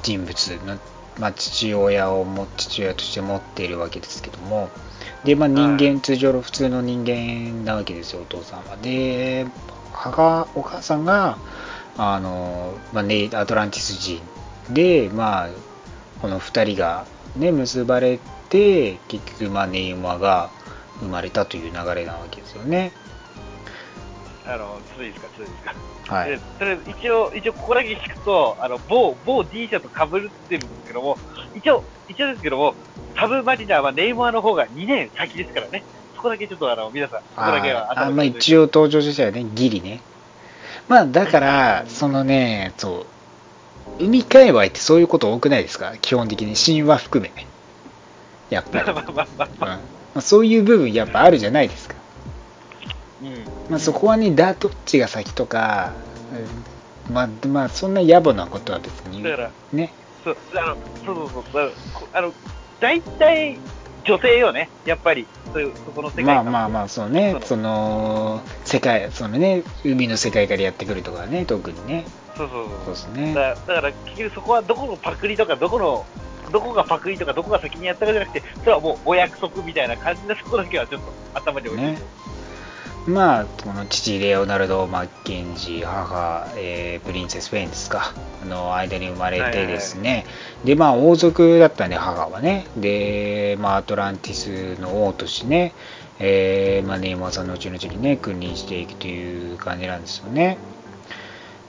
[0.02, 0.78] 人物の、
[1.18, 4.70] まあ、父親をも父親として持っているわけですけども、
[5.24, 8.76] で、まあ、人間、は通常の普通の人間なわけですよ、お父さんは。
[8.76, 9.46] で、
[9.92, 11.38] 母、お母さんが、
[11.96, 14.20] あの、まあ、ネイアトランティス人
[14.70, 15.48] で、まあ、
[16.20, 17.06] この2人が、
[17.36, 20.50] ね、結ばれて、結局、まあ、ネイマーが
[21.00, 22.92] 生まれたという流れなわけですよね。
[24.48, 25.64] あの、ちょっといいですか、ちょっといいです
[26.08, 26.14] か。
[26.14, 26.38] はいで。
[26.38, 30.08] とりあえず一応、一応ここだけ聞くと、あの、某、某 D 社と被っ
[30.48, 31.18] てるんですけども、
[31.54, 32.74] 一応、一応ですけども、
[33.18, 35.84] サブマリナーはネイマーの方が2年先ですからね。
[36.14, 40.00] そここだけちょっとあの、皆さん、そこだけはあまあに一応登場したよねギリね
[40.88, 43.06] まあだからそのねそ
[44.00, 45.96] う海界隈ってそういうこと多くないですか？
[45.98, 47.32] 基本的に神話含め
[48.50, 49.80] やっぱり、 まあまあまあまあ、うんま
[50.16, 51.94] あ、そういう部分やっぱあるじゃないですか、
[53.22, 53.55] うん。
[53.68, 55.94] まあ、そこはねだどっちが先とか、
[56.32, 59.94] うんまあまあそんな野暮なことは別にだからね。
[60.24, 61.72] そう、あの、そうそうそう、
[62.12, 62.32] あの、
[62.80, 63.60] 大体、
[64.04, 67.36] 女性よね、やっぱり、そういう、そこの世界まあまあまあ、あそうね。
[67.42, 72.06] そその世界そのね海の世界からやってくるとかね特にね。
[72.36, 72.78] そうそうそう。
[72.84, 73.34] そうですね。
[73.34, 76.06] だだから、結局そこはどこのパクリとか、どこの、
[76.50, 81.86] どこがパクリとか、どこが先にやったかじゃなくて、それはもうお約束みたいな感じなところだけはちょっと頭に置いて。
[81.86, 82.25] ね
[83.06, 88.12] まあこの父レオナルド・マッケンジー母、えープリンセス・フェインですか
[88.48, 90.26] の間に生まれてですね、
[90.64, 92.66] でまあ王族だったんで母はね。
[92.76, 95.72] で、まあ、アトランティスの王としてね、
[96.18, 100.58] えーまあ、ネイマーさんの後々にね君臨していくという感じなんですよね。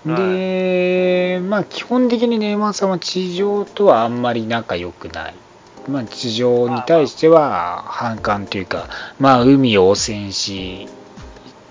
[0.06, 5.36] で、まあ基本的にネイマーさんは地上とはあんまり仲良くない。
[5.88, 10.90] まあ、地上に対しては反感というか、まあ、海を汚染し、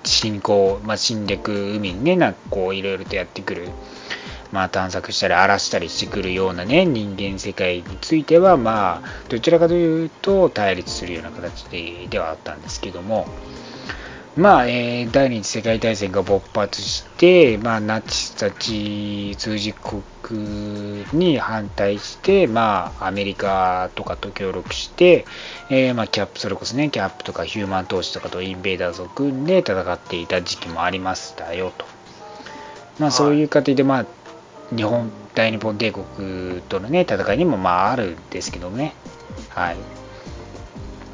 [0.06, 3.68] 侵攻、まあ、侵略、海にね、なんかこう、いろいろとやってくる、
[4.52, 13.26] まあ、探索したり、荒らしたりしてくるようなね、人間世界については、まあ、どちらかというと、対立するような形でではあったんですけども、
[14.36, 25.24] まあ、えー第二次世界大戦が勃発して、まあ、ナチたち通じ国に反対して、まあ、アメリカとかと協力して、
[25.70, 31.86] えーまあ、キャップ、それこそね、キャップとかヒューマン投資とかとインベーダーズを組んで戦っていた時期もありましたよと。
[32.98, 34.06] まあ、そういう過程で、まあ、
[34.76, 38.92] 日本、大日本帝国とのね、戦いにもまああるんですけどね。
[39.48, 39.95] はい。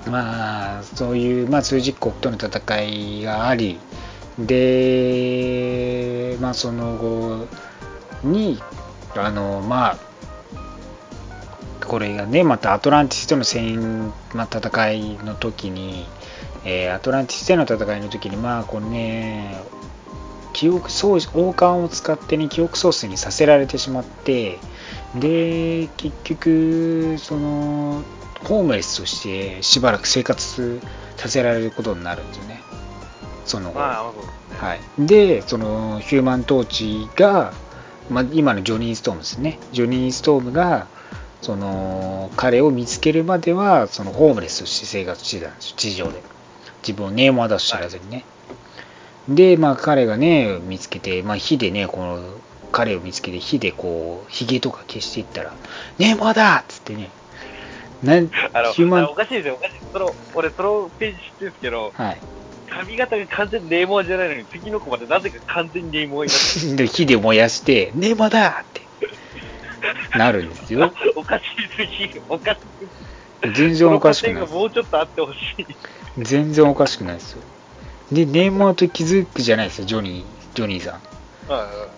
[0.06, 3.78] まあ、そういう、まあ、数十国との戦いがあり、
[4.38, 7.46] で、まあ、その後
[8.24, 8.60] に、
[9.14, 9.98] あの、まあ、
[11.86, 16.06] これがね、またアトランティスとの戦、まあ、戦いの時に、
[16.64, 19.60] えーアトランティスでの戦いの時に、まあ、このね、
[20.52, 24.58] 記憶喪失、王冠を使ってね、記憶喪失にさせられてしまって、
[25.14, 28.02] で、結局、その、
[28.44, 30.80] ホームレスとしてしばらく生活
[31.16, 32.60] させられることになるんですよね。
[33.44, 33.78] その後。
[33.78, 37.52] はい、で、そのヒューマントーチが、
[38.10, 40.86] まあ、今のジョニー・ストームですね、ジョニー・ストームが
[41.40, 46.22] その彼を見つけるまではそのホームレスとして生活してたんですよ、地上で。
[46.86, 48.24] 自分をネームは出し知らずにね。
[49.28, 52.20] で、まあ、彼がね、見つけて、まあ、火でね、この
[52.72, 55.52] 彼を見つけて、火でこう、ヒゲとか消していったら、
[55.98, 57.10] ネームはだっつってね、
[58.02, 59.74] なんあの、ヒューマンおかしいですよ、おかしい。
[59.92, 62.22] その、俺、そのページ知ってるんですけど、はい。
[62.68, 68.88] 髪型が完全にネーモアじゃないのに、次の子までなぜか完全にネーモアになって で火で燃やして、ネームはだって
[70.16, 70.80] なるんですよ。
[71.04, 71.12] る。
[71.16, 71.42] おかし
[71.76, 72.22] すぎる。
[72.28, 73.54] おかしすぎる。
[73.54, 75.66] 全然おかしくないもうちょっとあってほしい。
[76.18, 77.42] 全然おかしくないですよ。
[78.12, 81.02] で、ネーマーと気づくじゃないですよ、ジョニー、ジョニーさん。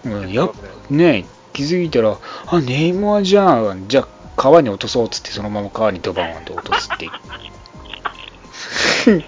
[0.08, 0.54] うん、やっぱ
[0.90, 3.88] ね、気づいたら、あ、ネーマーじゃん。
[3.88, 7.10] じゃあ、川に落とそうっつって、そのまま川にドバンと落とすっていう。
[7.10, 7.18] こ
[9.10, 9.20] の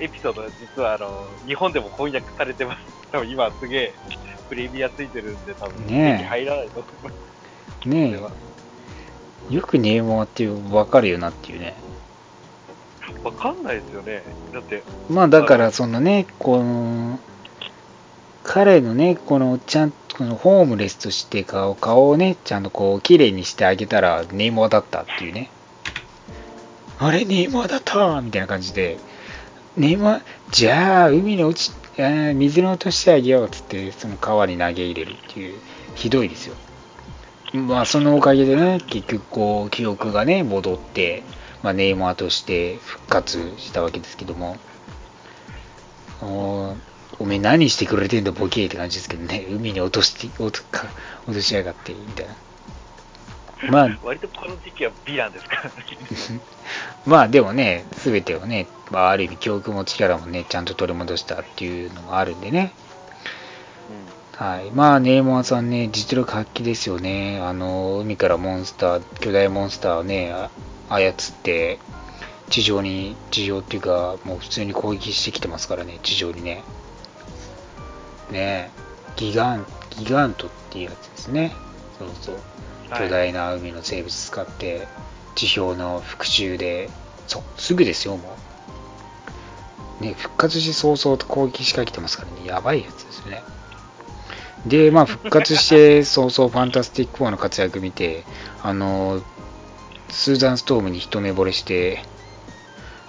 [0.00, 2.80] エピソードは実はあの日本でも翻訳されてます。
[3.10, 3.94] 多分今すげえ
[4.48, 7.88] プレミアついてるんで多分ね入らないと思います。
[7.88, 8.18] ね
[9.50, 11.74] え、よくネーマーっていう、わかるよなっていうね。
[13.22, 14.22] わかんないですよね。
[14.52, 17.18] だって、まあだからそのね、この、
[18.42, 25.48] 彼のね、このちゃんこのホームレスとして顔顔をね、ちゃんとこう綺麗にしてあげたらネイマーだったっていうね。
[26.98, 28.98] あれ、ネイマーだったみたいな感じで、
[29.76, 31.72] ネイマー、じゃあ海に落ち、
[32.34, 35.60] 水に落としてあげようっつって、その川に投げ入れるっていう、
[35.94, 36.56] ひどいですよ。
[37.52, 41.22] まあそのおかげでね、結局こう記憶がね、戻って、
[41.62, 44.56] まあ、ネイマーとして復活したわけですけども、
[47.18, 50.86] おおめえ何してくれてんだボケーって感じですけどね、海に落として、落とか
[51.26, 52.34] 落としやがって、みたいな。
[53.70, 55.70] まあ、 割とこの時期はヴィランですからね。
[57.06, 62.72] まあでもね、すべてをね、まあ、ある意味記憶も力もね、ちゃんと取り戻したっていうのもあるんでね。
[64.38, 64.70] はい。
[64.70, 67.40] まあ、ネイマーさんね、実力発揮ですよね。
[67.42, 70.50] あの、海からモンスター、巨大モンスターをね、あ
[70.88, 71.80] 操って、
[72.48, 76.62] 地上に、地上っていうか、もう普通に攻撃してきてますからね、地上にね。
[78.30, 78.70] ね
[79.16, 81.54] ギガン、ギガントっていうやつですね。
[81.98, 82.34] そうそう。
[82.34, 82.44] はい
[82.90, 84.88] 巨大な海の生物使って、
[85.34, 86.88] 地表の復讐で、
[87.26, 88.36] そう、すぐですよ、も
[90.00, 93.42] ね、復活して早々と攻撃仕掛けてますからね、やばいやつですよね。
[94.66, 98.24] で、まあ、復活して 早々、ファンタスティック4の活躍見て、
[98.62, 99.22] あの、
[100.08, 102.04] スーザンストームに一目惚れして、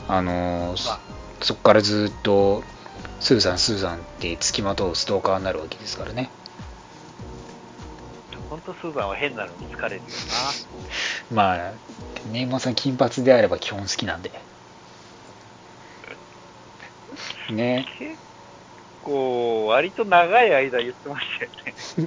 [0.08, 0.98] あの、そ
[1.42, 2.64] そこからずっと、
[3.20, 6.32] スーザン、スーザンって付きまとうストーカーになるわけですからね。
[8.50, 10.02] 本当スーザンは変なのに疲れるよ
[11.32, 11.74] まあ、
[12.32, 14.32] ネイマーさん金髪であれば基本好きなんで。
[17.52, 17.86] ね。
[18.00, 18.08] な。
[18.08, 18.20] 結
[19.02, 21.52] 構、割と長い間言ってましたよ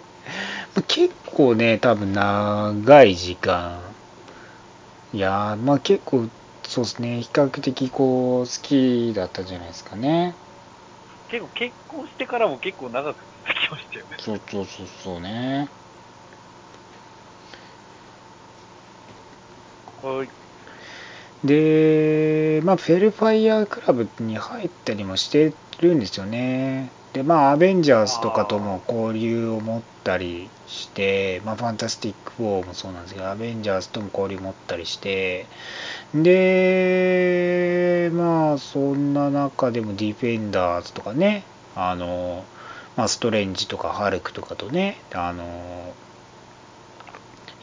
[0.00, 0.02] ね。
[0.88, 3.94] 結構ね、多分長い時間。
[5.12, 6.28] いやー、まあ結構、
[6.64, 10.41] そうですね、比較的こう、好きだったんじゃないですかね。
[11.32, 14.16] 結構結婚してからも結構長く続きましたよね。
[14.20, 15.72] そうそうそうそうね。
[20.02, 20.28] はい。
[21.42, 26.94] で、まあ、フェルファイアークラブに入ったりもしてるんですよね。
[27.12, 28.06] で、まあ、アベンジャー。
[28.06, 35.46] ズとかとも交流を持ったりして、まあ、ファンタスティック4もそうなんですけど、アベンジャーズとも交流持ったりして、
[36.14, 41.44] で、まあ、そんな中でもディフェンダーズとかね、
[41.76, 42.44] あの、
[42.96, 45.92] まあ、ストレンジとかハルクとかとね、あの、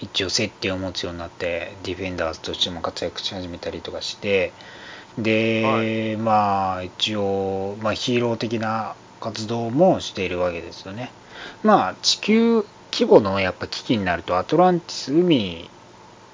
[0.01, 4.53] 一応接点を持つようになってディフェンダーズとしても活躍し始めたりとかして
[5.17, 11.11] で、はまあ一応、まあ、ヒーロー的な活動もしているわけですよね。
[11.63, 15.69] まあ地球規模のやっぱ危機になるとアトランティス海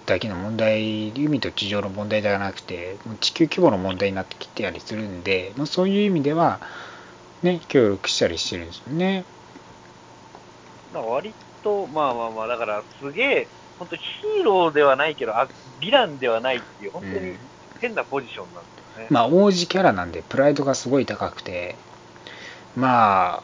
[0.05, 6.59] だけの問題海と地上の問題ではなくて地球規模の問題になってきてたりするんで、まあ、そういう意味では
[7.43, 9.25] ね協力したりしてるんですよね。
[11.01, 11.33] 割
[11.63, 13.47] と、まあまあまあ、だからすげえ、
[13.79, 15.47] 本当ヒーローではないけど、あ
[15.81, 17.37] ヴィランではないっていう、本当にうん。
[17.81, 19.07] 変なポジションなんですよね。
[19.09, 21.75] まあ王子キャラなんでプライドがすごい高くて
[22.75, 23.43] まあ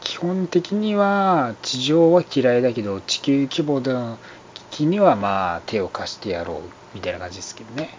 [0.00, 4.18] 基本的には地上は嫌いだけど地球規模での
[4.54, 6.60] 危機にはまあ手を貸してやろう
[6.94, 7.90] みたいな感じですけどね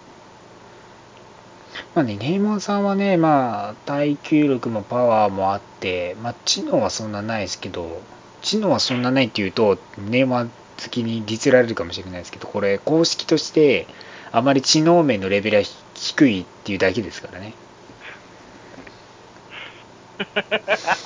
[1.94, 8.02] まあねネイモンさんはねまあ耐久力もパワーもあってまあ知能はそんなないですけど
[8.42, 13.88] 知能はそんなないっていうとネイモン好きにディスられるかもしれないですけどこれ公式として
[14.32, 15.64] あまり知能面のレベルは
[15.94, 17.54] 低いっていうだけですからね。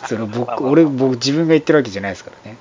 [0.07, 2.57] その僕、俺、僕、自分が言ってるわけじゃないですからね。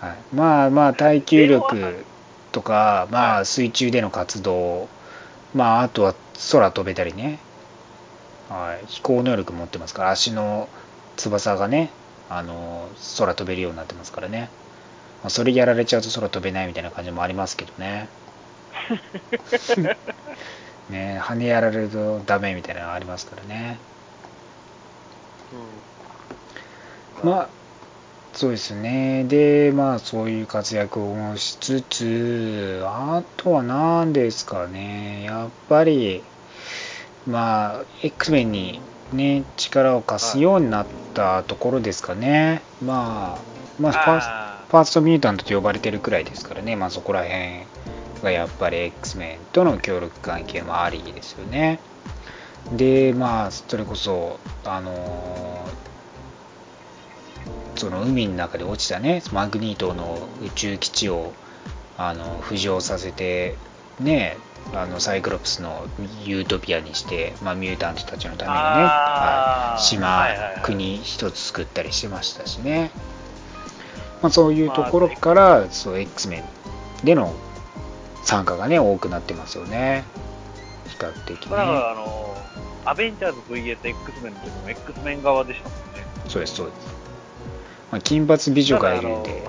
[0.00, 2.04] はい、まあまあ、耐久力
[2.52, 4.88] とか、まあ、水中での活動、
[5.54, 6.14] まあ、あとは
[6.52, 7.38] 空飛べたりね、
[8.48, 10.68] はい、飛行能力持ってますから、足の
[11.16, 11.90] 翼がね、
[12.28, 12.88] あの
[13.18, 14.50] 空飛べるようになってますからね。
[15.22, 18.08] まあ、それやられちゃうと空飛べないみたいな感じもありますけどね。
[20.90, 23.78] ね羽やられるとダメみたいなのありますからね。
[25.52, 25.86] うん
[27.22, 27.48] まあ、
[28.32, 29.24] そうですね。
[29.24, 35.24] で、まあ、そういう活躍をしつつ、あとは何ですかね。
[35.24, 36.22] やっぱり、
[37.26, 38.80] まあ、X メンに
[39.12, 42.62] ね、力を貸すようになったところですかね。
[42.80, 43.46] まあ、
[43.78, 46.76] まあ、ファースあファーストミュータントと呼ばれてるくらいですからね。
[46.76, 47.68] まあ、そこら辺
[48.22, 51.80] がやっぱり X メンとの協力関係もありですよね。
[52.72, 55.66] で、まあ、それこそ、あの
[57.76, 61.32] その海の中で落ちたねマグニートの宇宙基地を
[61.98, 63.56] あの浮上させて
[64.00, 64.38] ね
[64.74, 65.86] あのサイクロプスの
[66.24, 70.62] ユートピアにして、まあ、ミュータントたちのためにね、はい、島、はいはいはい。
[70.62, 72.90] 国一つ作ったりしてましたしね、
[74.22, 76.40] まあ、そういうところから、そう X メ
[77.02, 77.32] ンでの
[78.24, 80.04] 参加がね多くなってますよね。
[80.88, 81.56] 比較的ね。
[81.56, 82.35] あの、
[82.86, 86.06] アベンジャーズ VSX メンの時も X メン側でしたもんね。
[86.28, 86.86] そうですそうです、
[87.90, 89.42] まあ、金髪美女がいるんたで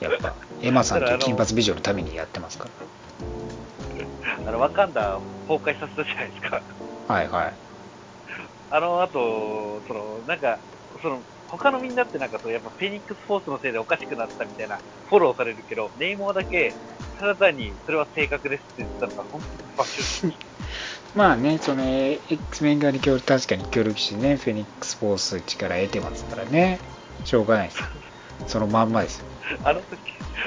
[0.00, 2.70] やっぱエマさんという金髪美女のためにやってますから
[4.46, 6.62] あの、ワカンダ崩壊させたじゃないですか。
[7.08, 7.54] はいはい
[8.72, 10.60] あの後、その、なんか、
[11.02, 14.78] その、他のみんなってなんかそう、やっぱフェニックスフォースのせいでおかしくなったみたいな
[15.08, 16.72] フォローされるけど、ネイモアだけ、
[17.18, 20.38] ただ単にそれは正確ですって言ってたのが、本当に爆笑し
[21.14, 26.78] まあねその X メン側に協力確かに協力してねフェニックスフォース力得てますからね。
[27.24, 27.86] しょうがないですよ。
[28.46, 29.26] そのまんまですよ。
[29.64, 29.98] あの時、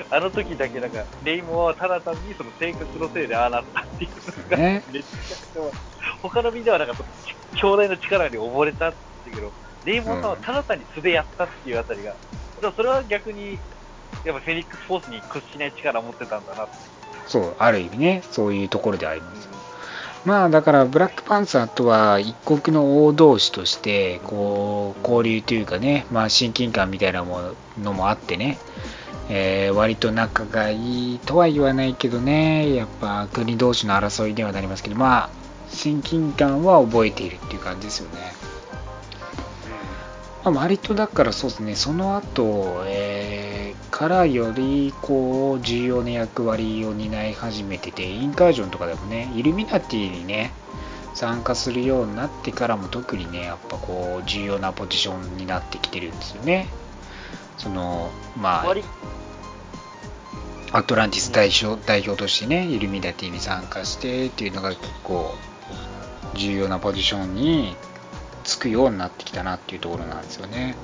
[0.10, 4.10] あの時だけなんか、ネイモアはただ単にその性格のせいでああなったっていう。
[4.44, 4.84] のが、 ね。
[4.91, 5.38] めちゃくちゃ、
[6.22, 6.95] 他のみんなはなんか
[7.53, 9.52] 兄弟の力に溺れたって言うけど、
[9.85, 12.15] ネイモアさんはただ単に素でやったっていうあたりが、
[12.61, 13.60] でもそれは逆に、
[14.26, 16.68] やっぱフェニックスフォースに屈しない力を持ってたんだな。
[17.27, 19.53] そうある意味ねそういうところでありますよ
[20.26, 28.58] まあだからブラックパンサーとは一国の王同士としてこう交流というかね、まあ、親近感みたいなものもあってね、
[29.30, 35.30] えー割と仲がいいとは言わないけどねやっぱ国同士の争いではなりますけどまあ
[35.70, 38.43] 親近感は覚えているっていう感じですよね。
[40.44, 43.53] まあ、割とだからそうですね、その後、えー
[43.94, 50.52] からよりこう重要な役割を担い始めてて、インカージョンとかでもね、イルミナティにね、
[51.14, 56.70] 参加するようになってからも特にね、やっぱこう重要なポジションになってきてるんですよね。
[57.57, 58.84] そのまあ割
[60.72, 65.36] アトランティス代表代表としてね、イルミナティに参加してっていうのが結構
[66.34, 67.76] 重要なポジションに
[68.44, 70.76] つくようになってきたなっていうところなんですよね。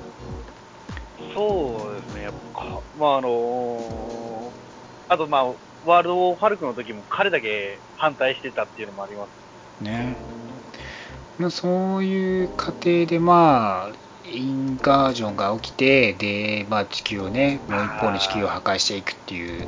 [1.36, 4.52] そうですね、やっぱ、まああの
[5.10, 5.46] あと、まあ、
[5.86, 9.84] ワールド・ファルクの時も彼だけ反対してたっていうのもあります。
[9.84, 10.16] ね。
[11.40, 13.96] まあ、そういう過程で、まあ、
[14.26, 19.68] インガージョンが起きて、で、まあ、地球をね、もう一方の地球を破壊していくっていう、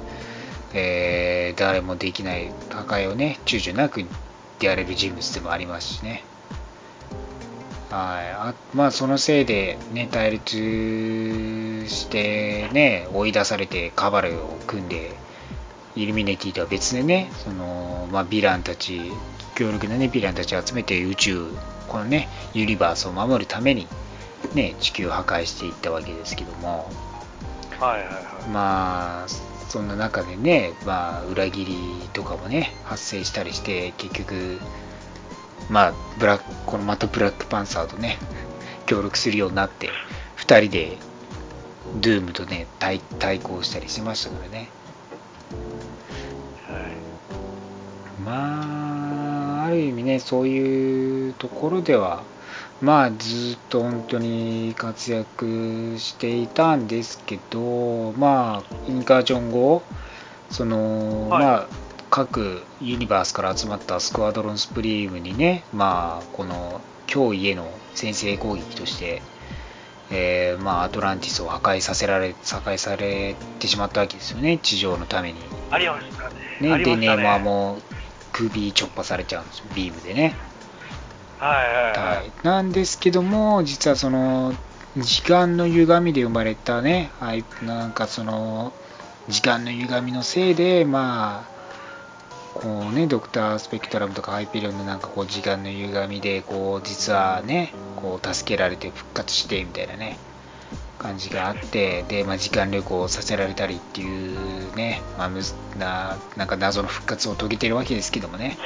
[0.74, 4.04] えー誰もできない破壊をね、躊躇なく
[4.62, 6.24] やれる人物でもありますしね。
[7.92, 10.56] はい、あまあそのせいで、ね、対立
[11.88, 15.12] して、ね、追い出されてカバルを組んで、
[15.96, 19.12] イルミネティとは別でね、そのまあ、ヴィランたち、
[19.56, 21.48] 強力な、ね、ヴィランたちを集めて宇宙、
[21.90, 23.88] このね、ユニバースを守るために、
[24.54, 26.90] ね、地球を破壊していったわけですけども、
[27.78, 28.50] はいはいはい。
[28.50, 31.76] まあ、そんな中でね、まあ、裏切り
[32.14, 34.60] とかもね、発生したりして、結局、
[35.70, 38.18] まあ、ブラック、このまたブラックパンサーとね、
[38.86, 39.90] 協力するようになって、
[40.38, 40.98] 2人で、
[42.00, 44.70] ドゥームとね、対対抗したりしましたからね。
[48.26, 52.24] まあ、ある意味ね、そういうところでは、
[52.82, 59.82] まあ、ずっと本当に活躍していたんですけど、まあ、インカージョン後、
[60.50, 61.68] その、はいまあ、
[62.12, 69.22] 各ユニバースから集まったスクワドロンスプリームにね、まあ、この脅威への先制攻撃として、
[70.12, 75.40] えーまあ、アトランティスを破壊させられ、破壊されてしまったわけですよね、地上のために。
[75.72, 76.78] ありましたね。
[76.78, 77.24] ね、でね、ましたね。
[77.24, 77.82] まあもう
[78.34, 80.36] 首ちょっぱされちゃうんですよ、ビームでね。
[81.40, 82.32] はいはいははいい。
[82.44, 84.54] なんですけども、実はその、
[84.98, 88.74] 時間の歪みで生まれたね、はい、なんかその、
[89.30, 91.51] 時間の歪みのせいで、まあ、
[92.54, 100.18] こうね、ドクタースペクトラムとかハイペリオンのなんかこう時間の歪みで、こう、実はね、こう、助けられて復活して、みたいなね、
[101.02, 108.58] 感じがあって、で、まあ、時間旅行をさせられたりっていうね、まあ、むずな、なんか謎の復活を遂げてるわけですけどもね。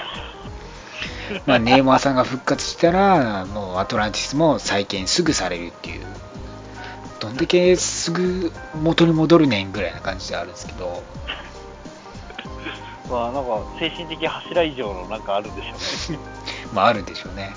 [1.48, 6.06] まあ、ネイマーさんが復活したら、もうアトランティスも再建すぐされるっていう、
[7.20, 8.52] どんだけすぐ
[8.82, 11.03] 元に戻るねんぐらいな感じであるんですけど、
[13.10, 15.69] まあなんか精神的柱以上のなんかあるんでしょ
[16.10, 16.19] うね。
[16.73, 17.53] まああるんでしょうね。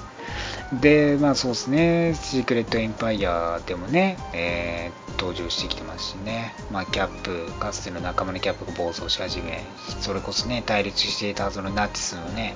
[0.72, 9.64] で、まあそうですね、シークレットエンパイアでもね、えー登場してきてますしね、まあキャップ、かつての仲間のキャップが暴走し始め、
[10.00, 12.54] それこそね、対立していたはずのナチスのね、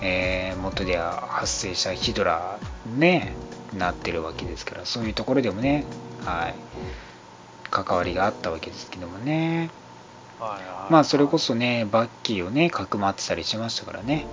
[0.00, 2.58] えー元では発生したヒドラ
[2.96, 3.34] ね、
[3.76, 5.84] なってるわけですから、そういうところでもね、
[6.24, 6.54] はい、
[7.70, 9.70] 関わりがあったわけですけどもね。
[10.88, 14.26] まあそれこそね、バッキーをね、かくまってたりしましたからね。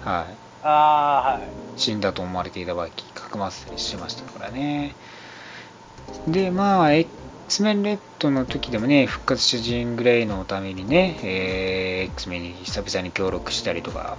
[0.00, 0.36] はい。
[0.62, 1.58] ああ、はい。
[1.76, 4.96] 死んだと思われていたバッキー、かくまってたりしましたからね。
[6.26, 14.16] で、まあ、X メンレッドの時でもね、復活したジングレイのためにね、えー X メンに久々に協力したりとか、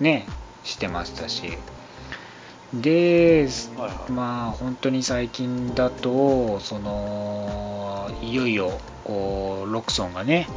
[0.00, 0.26] ね、
[0.62, 1.64] してましたし。
[2.72, 3.48] で、
[4.10, 10.48] まあ本当に最近だとそのいよいよこうロクソンがね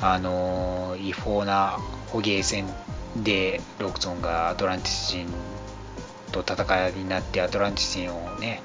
[0.00, 1.78] あの違法な
[2.12, 2.66] 捕鯨船
[3.16, 5.28] でロクソンがアトランティス人
[6.30, 8.62] と戦いになってアトランティス人をね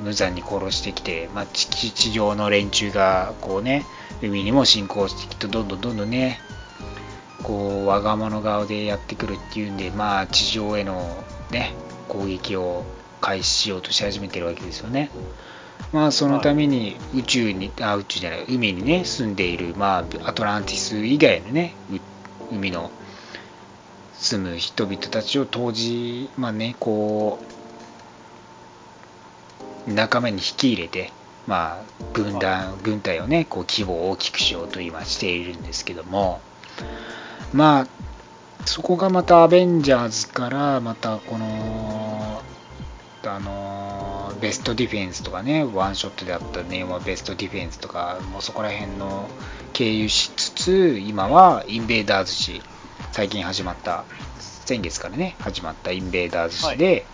[0.00, 3.84] 無残に殺してきて、まあ、地地上の連中がこうね
[4.22, 6.40] 海にも侵攻してきてどんどんどんどんね
[7.42, 11.74] こう我が物顔でやってくるっていうんでまあ地上へのね
[12.10, 12.84] 攻撃を
[13.20, 15.10] 開始しようとし始めてるわけですよね。
[15.92, 21.74] まあそのために宇宙に、あ宇宙じゃない海にね住んでいるまあアトランティス以外のね
[22.52, 22.90] 海の
[24.14, 27.38] 住む人々たちを当時まあねこ
[29.88, 31.12] う仲間に引き入れて
[31.46, 31.82] まあ
[32.12, 36.40] 軍団軍隊をねこう規模を大きくしようと今しているんですけども
[37.52, 37.86] まあ
[38.66, 42.42] そこがまたアベンジャーズからまたこの
[43.24, 49.28] あのベストディフェンスとかねワンショットであったネームはベストディフェンスとかもうそこら辺の
[49.72, 52.62] 経由しつつ今はインベーダーズ誌
[53.12, 54.04] 最近始まった
[54.38, 57.04] 先月からね始まったインベーダーズ誌で、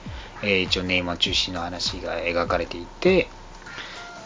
[0.43, 3.29] えー一応ネイマー中心の話が描かれていて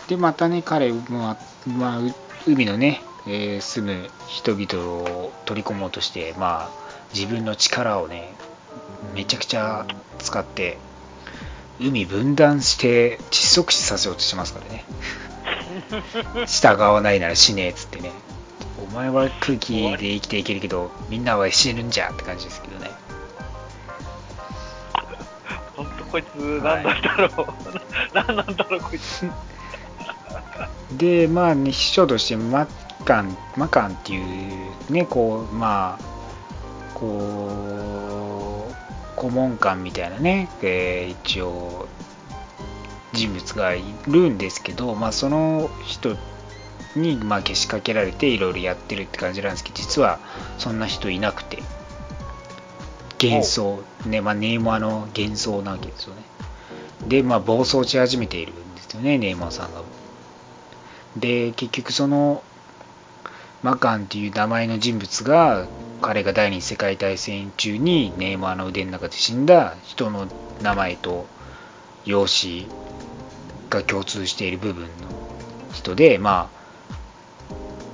[0.08, 1.36] でまたね彼も、
[1.66, 2.12] まあ、う
[2.46, 6.79] 海のね、えー住む人々を取り込もうとしてまあ
[7.14, 8.32] 自分の力をね
[9.14, 9.86] めちゃくちゃ
[10.18, 10.78] 使って
[11.80, 14.84] 海分断して窒息死させようとしてますからね
[16.46, 18.12] 従わないなら死ねえっつってね
[18.90, 22.90] お前は空気で生きていけるけどみんなは死ぬんじゃって感じですけどね
[25.76, 27.54] ほんとこいつ、なんなんだろ
[28.12, 28.14] う。
[28.14, 29.24] なんなんだろう、こいつ。
[30.92, 32.66] でまあね秘書としてマ
[33.04, 36.09] カンマカンっていうねこうまあ
[37.00, 41.88] こう顧問官みたいなね、えー一応
[43.12, 46.16] 人物がいるんですけど、まあ、その人
[46.94, 50.20] にまあけしかけられていろいろやってるって感じなんですけど実は
[50.58, 51.58] そんな人いなくて。
[53.22, 53.82] 幻想。
[54.06, 56.22] ねまあネーマーの幻想なわけですよね。
[57.06, 59.82] でまあ暴走し始めているんですよねネーマーさんが。
[61.16, 62.42] で結局その
[63.62, 65.66] マカンっていう名前の人物が
[66.00, 70.26] 彼が第二次世界大戦中にネイマーの腕の中で死んだ人の
[70.62, 71.26] 名前と
[72.04, 72.66] 容姿
[73.68, 74.90] が共通している部分の
[75.72, 76.60] 人でまあ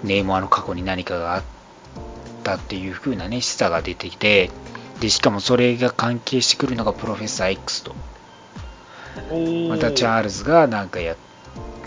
[0.04, 1.42] ネイマーの過去に何かがあっ
[2.42, 4.50] たっていう風なね示唆が出てきて
[5.00, 7.94] でしかもそれが関係してくるのがプロフェッサー X と。
[9.68, 11.16] またチャールズがなんかや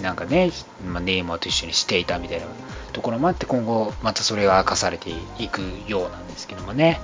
[0.01, 0.51] なんかね、
[0.85, 2.45] まあ、ネイマーと一緒にしていたみたいな
[2.93, 6.99] ところもあって今後またそれが明かされていくようなんですけどもね。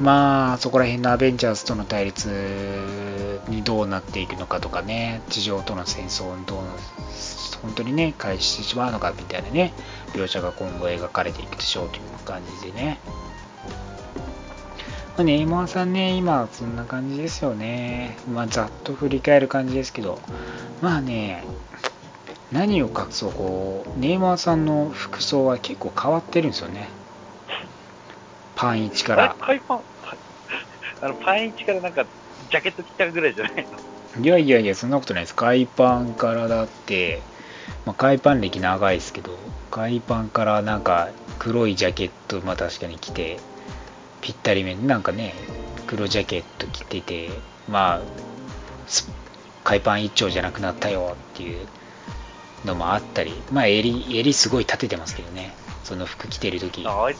[0.00, 5.22] まあそこら辺のアベンジャーズとの対立にどうなっていくのかとかね。
[5.28, 6.58] 地上との戦争にどう
[7.62, 9.72] 本当にね開始してしまうのかみたいなね。
[10.12, 13.00] 描写が今後描かれていくでしょうという感じでね。
[15.18, 18.16] まあ、ネイマーさんね、今はそんな感じですよね。
[18.28, 20.22] まあ、ざっと振り返る感じですけど、
[20.80, 21.44] まあね、
[22.52, 26.88] 何を隠そう、こう、ネイマーさんの服装は結構変わってるんですよね。
[28.54, 29.36] パン1から。
[29.40, 29.82] 海パン、
[31.02, 32.06] あの、パン1からなんか、
[32.48, 33.66] ジャケット着たぐらいじゃない
[34.14, 34.22] の？
[34.22, 35.34] いやいやいや、そんなことないです。
[35.34, 37.24] 海パンからだって、
[37.84, 39.36] まあ、海パン歴長いですけど、
[39.72, 41.08] 海パンからなんか
[41.40, 43.40] 黒いジャケット、まあ確かに着て、
[44.20, 45.34] ぴったりめになんかね、
[45.86, 47.30] 黒ジャケット着てて、
[47.68, 48.00] まあ、
[48.86, 49.10] す
[49.64, 51.66] 海パン一丁じゃなくなったよっていう
[52.64, 55.54] のもあったり、まあ襟、襟すごい立ててますけどね、
[55.84, 57.18] その服着てる時ああいつ、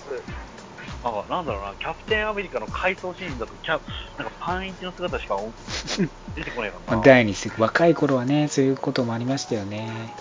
[1.04, 3.80] なんか、なんだろうな、キャプテンアメリカの回想シーンだと、キャ
[4.16, 5.52] なんかパン1の姿しかお
[6.34, 7.02] 出てこないか まあな。
[7.02, 10.14] 第二次若い頃はね、そういうこともありましたよね。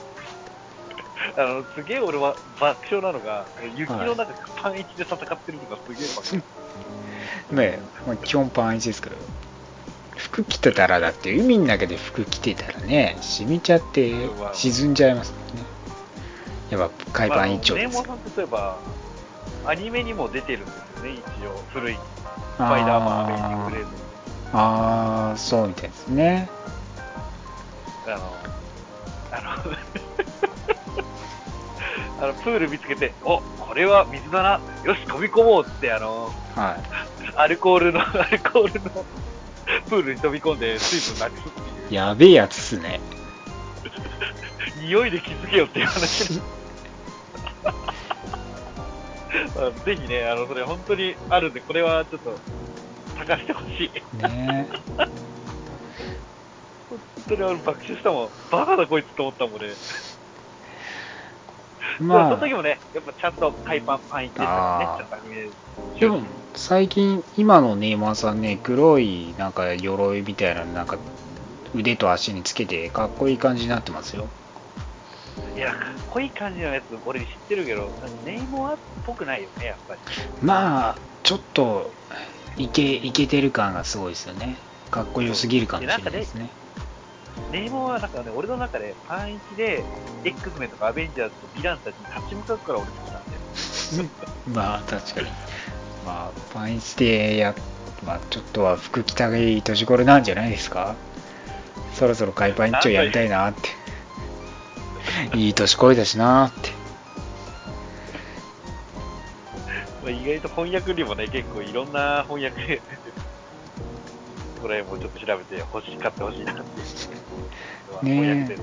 [1.35, 3.45] あの、すげえ俺は爆笑なのが、
[3.76, 6.44] 雪の中パン1で戦ってるのがすげえ爆笑。
[7.52, 9.15] ねまあ、基本パン1ですから
[10.18, 14.11] 服着てたらだって海の中で服着てたらね染みちゃって
[14.53, 15.68] 沈んじゃいますからね。
[16.69, 17.95] やっぱ海パン一丁です。
[17.95, 18.80] まあさんってそういえば、
[19.65, 21.95] アニメにも出てるんですよね、一応、古い。
[21.95, 21.99] ス
[22.57, 23.95] パイダーマン、アメージング・グレーズ
[24.53, 26.49] ああそうみたいですね。
[28.06, 28.34] あの、
[29.31, 29.72] あの、
[32.19, 36.77] あのプール見つけて、おこれは水だな、よし、飛び込もうって、あの、は
[37.35, 39.06] アルコールの、 アルコールの
[39.88, 42.99] プールに飛び込んで水分なくすっていうい、やべえやつっすね
[44.81, 46.41] 匂いで気づけよっていう話
[49.57, 52.39] あのぜひね、あの、それ本当にあるんで、これはちょっと、
[53.18, 54.18] 探してほしい。
[54.18, 54.69] ね
[56.89, 58.30] 本当に俺爆笑したもん。
[58.52, 59.68] バカだこいつと思ったもんね。
[61.99, 65.49] まあ、そまの時もね、やっぱちゃんと海パンパンいってたからね、ちゃんとアニメ
[65.99, 66.07] で。
[66.07, 66.21] も
[66.55, 70.97] 最近今のネイマーさんね黒いなんか鎧みたいなのなんか
[71.75, 74.27] 腕と足につけてかっこいい感じになってますよ
[75.55, 75.79] いや、かっ
[76.09, 77.89] こいい感じのやつ、俺知ってるけど、
[78.25, 79.99] ネイモアっぽくないよね、やっぱり。
[80.41, 81.91] まあちょっと
[82.57, 84.55] イケイケてる感がすごいですよね
[84.89, 86.49] かっこよすぎるかもしれないですね
[87.51, 89.84] ネイモアはなんかね、俺の中でパン1で、
[90.23, 93.41] X メンとかアベンジャーズとヴィランたちに立ち向かうから俺好きなんだよ。
[94.47, 95.27] まあ確かに
[96.05, 97.55] まあパンしてや
[98.05, 100.95] まあちょっとは服着たい年頃なんじゃないですか？
[101.93, 103.69] そろそろ海パン一丁やりたいなって
[105.38, 106.69] いい年こいだしなって
[110.03, 112.81] まあ意外と翻訳にもね、結構いろんな翻訳、
[114.61, 116.61] これもちょっと調べて欲しい、買ってほしいなって。
[118.03, 118.55] ね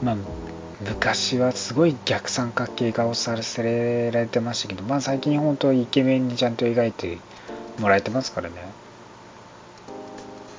[0.00, 0.16] まあ、
[0.80, 7.20] 昔はすごい逆三角形顔させられてましたけど、まあ最近本当イケメンにちゃんと描いて
[7.78, 8.74] もらえてますからね。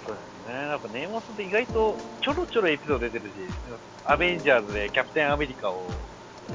[0.05, 0.53] そうですね。
[0.53, 3.47] やっぱネイマさんって意外とちょろちょろエピソード出てるし、
[4.03, 5.89] アベンジャーズでキャプテンアメリカを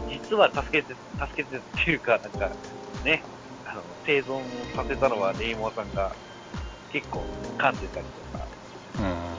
[0.08, 2.50] 実は助けて、助けてっていうか、なんか
[3.04, 3.22] ね、
[3.64, 4.42] あの、生存
[4.74, 6.14] させたのはネイモアさんが
[6.90, 7.24] 結構
[7.58, 8.46] 噛んでたりとか。
[8.98, 9.33] うん。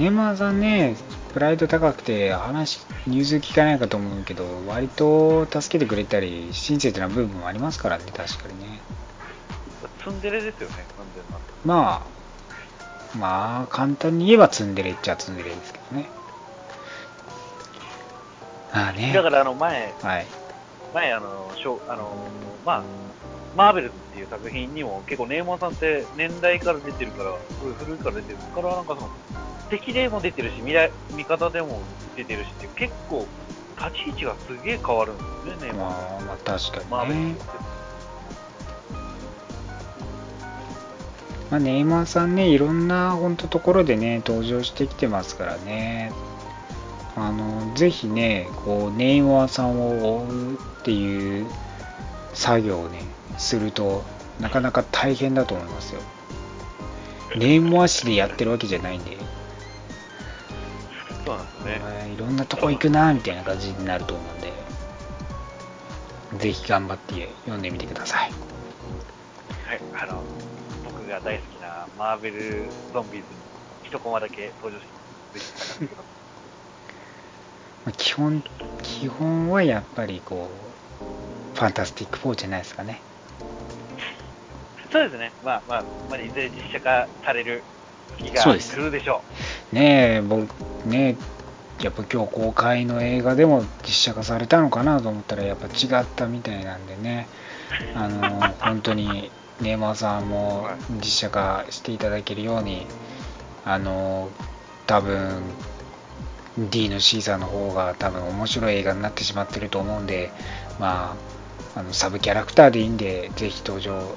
[0.00, 0.96] ネイマーさんね、
[1.34, 8.80] プライド高くて話、融通聞かないかと思うけど、割と助けてくれたり、親切な部分もありますからね、確かにね。
[10.02, 11.74] ツンデレですよね、完全な。
[11.76, 12.06] ま
[13.12, 16.08] あ、まあ、簡単に言えばツンデレっちゃツンデレですけどね。
[18.72, 19.12] ああね。
[19.12, 20.26] だからあの前、はい。
[20.92, 22.28] 前あの、しょあの、
[22.64, 22.84] まあ、
[23.56, 27.34] マーベルズっていう作品にも結構ネイモアさんって年代から出てるから、
[27.78, 29.10] 古いから出てるから、なんかその、
[29.70, 31.80] 敵でも出てるし、未来、味方でも
[32.16, 33.26] 出てるしって結構、
[33.76, 36.00] 立ち位置がすげえ変わるんですよね、ネイモアさん。
[36.00, 37.36] まあ、まあ、確マーベルズかにねっ。
[37.36, 37.40] て。
[41.50, 46.12] まあ、ネイマーさんね、いろんな本当ところでね、登場してきてますからね。
[47.16, 51.46] あの、ぜひね、こう、ネイマーさんを追うっていう
[52.32, 53.02] 作業をね、
[53.38, 54.02] すると、
[54.40, 56.00] なかなか大変だと思いますよ。
[57.36, 59.18] ネー誌でやってるわけじゃないんで、
[61.24, 61.80] そうなんですね。
[61.80, 64.52] まあいろんなとこ行くな、みたいな感じになると思うんで、
[66.38, 68.32] ぜひ頑張って読んでみてください。
[69.66, 70.22] はい、あの、
[70.84, 73.40] 僕が大好きなマーベルゾンビーズに
[73.84, 76.06] 一コマだけ登場してください
[77.84, 78.42] まあ基本、
[78.82, 80.69] 基本はやっぱりこう、
[81.60, 83.02] ファンタスティック4じゃないですかね。
[84.90, 85.30] そうですね。
[85.44, 87.62] まあまあ、まあ、いずれ実写化される
[88.16, 89.22] 日がす来るでしょ
[89.70, 90.48] うねえ、僕、
[90.86, 91.18] ね
[91.78, 97.28] え、やっぱ今日公開の映画でも実写化されたのかなと思ったら、やっぱ違ったみたいなんでね、
[97.94, 99.30] あの、本当に、
[99.60, 100.66] ネイマーさんも
[100.96, 102.86] 実写化していただけるように、
[103.66, 104.30] あの、
[104.86, 105.42] 多分、
[106.56, 110.32] D の C さんの方が多分面白い映画になってしまってると思うんで、
[110.78, 111.29] まあ、
[111.80, 114.14] あのサブキャラクターでいいんで、ぜひ登場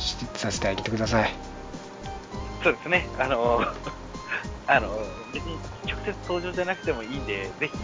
[0.00, 1.30] しさせてあげてください。
[1.30, 2.64] う。
[2.64, 3.08] そうですね。
[3.20, 3.60] あの、
[4.66, 4.98] あの、
[5.32, 7.78] 別に直接登場じゃなくてもいいんで、ぜひ、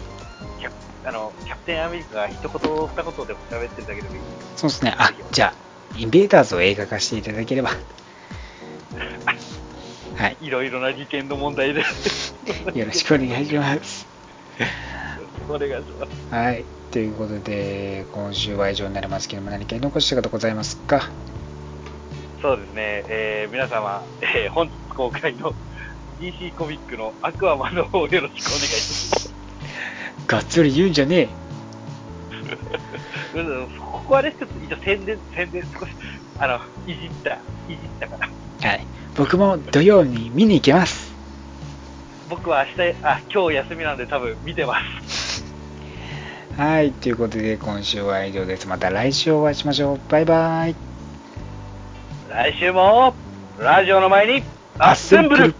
[0.59, 0.75] キャプ
[1.05, 4.21] あのキャプテンアメリカが一言二言でも喋ってるだけでもいい。
[4.57, 4.93] そうですね。
[4.97, 5.53] あ、じゃあ、
[5.97, 7.69] インベーダーズを映画化していただければ。
[10.17, 10.37] はい。
[10.41, 11.79] いろいろな利権の問題で。
[12.75, 14.09] よろしくお願いします。
[15.47, 16.11] お願いします。
[16.29, 16.80] はい。
[16.91, 21.09] ということで、今週は以上になりますけども、何か残したことございますか？
[22.41, 25.53] そうですね、えー皆様、えー本日公開の
[26.19, 29.33] DC コミックのアクアマンの方よろしくお願いします。
[30.27, 31.29] がっつり言うんじゃね
[33.35, 35.91] うんここはね、ちょっと一応宣伝、宣伝少し、
[36.39, 36.59] あの、
[36.91, 37.39] いじった、い
[37.69, 38.29] じったから。
[38.63, 38.67] え。
[38.67, 38.87] はい。
[39.15, 41.11] 僕も土曜に見に行きます。
[42.29, 44.75] 僕は明日、あ、今日休みなんで多分見てま
[45.07, 45.50] す。
[46.57, 46.91] はい。
[46.91, 48.67] ということで、今週は以上です。
[48.67, 49.99] また来週お会いしましょう。
[50.09, 50.75] バイバイ。
[52.29, 53.13] 来週も、
[53.57, 54.43] ラジオの前に、
[54.77, 55.55] アッセンブル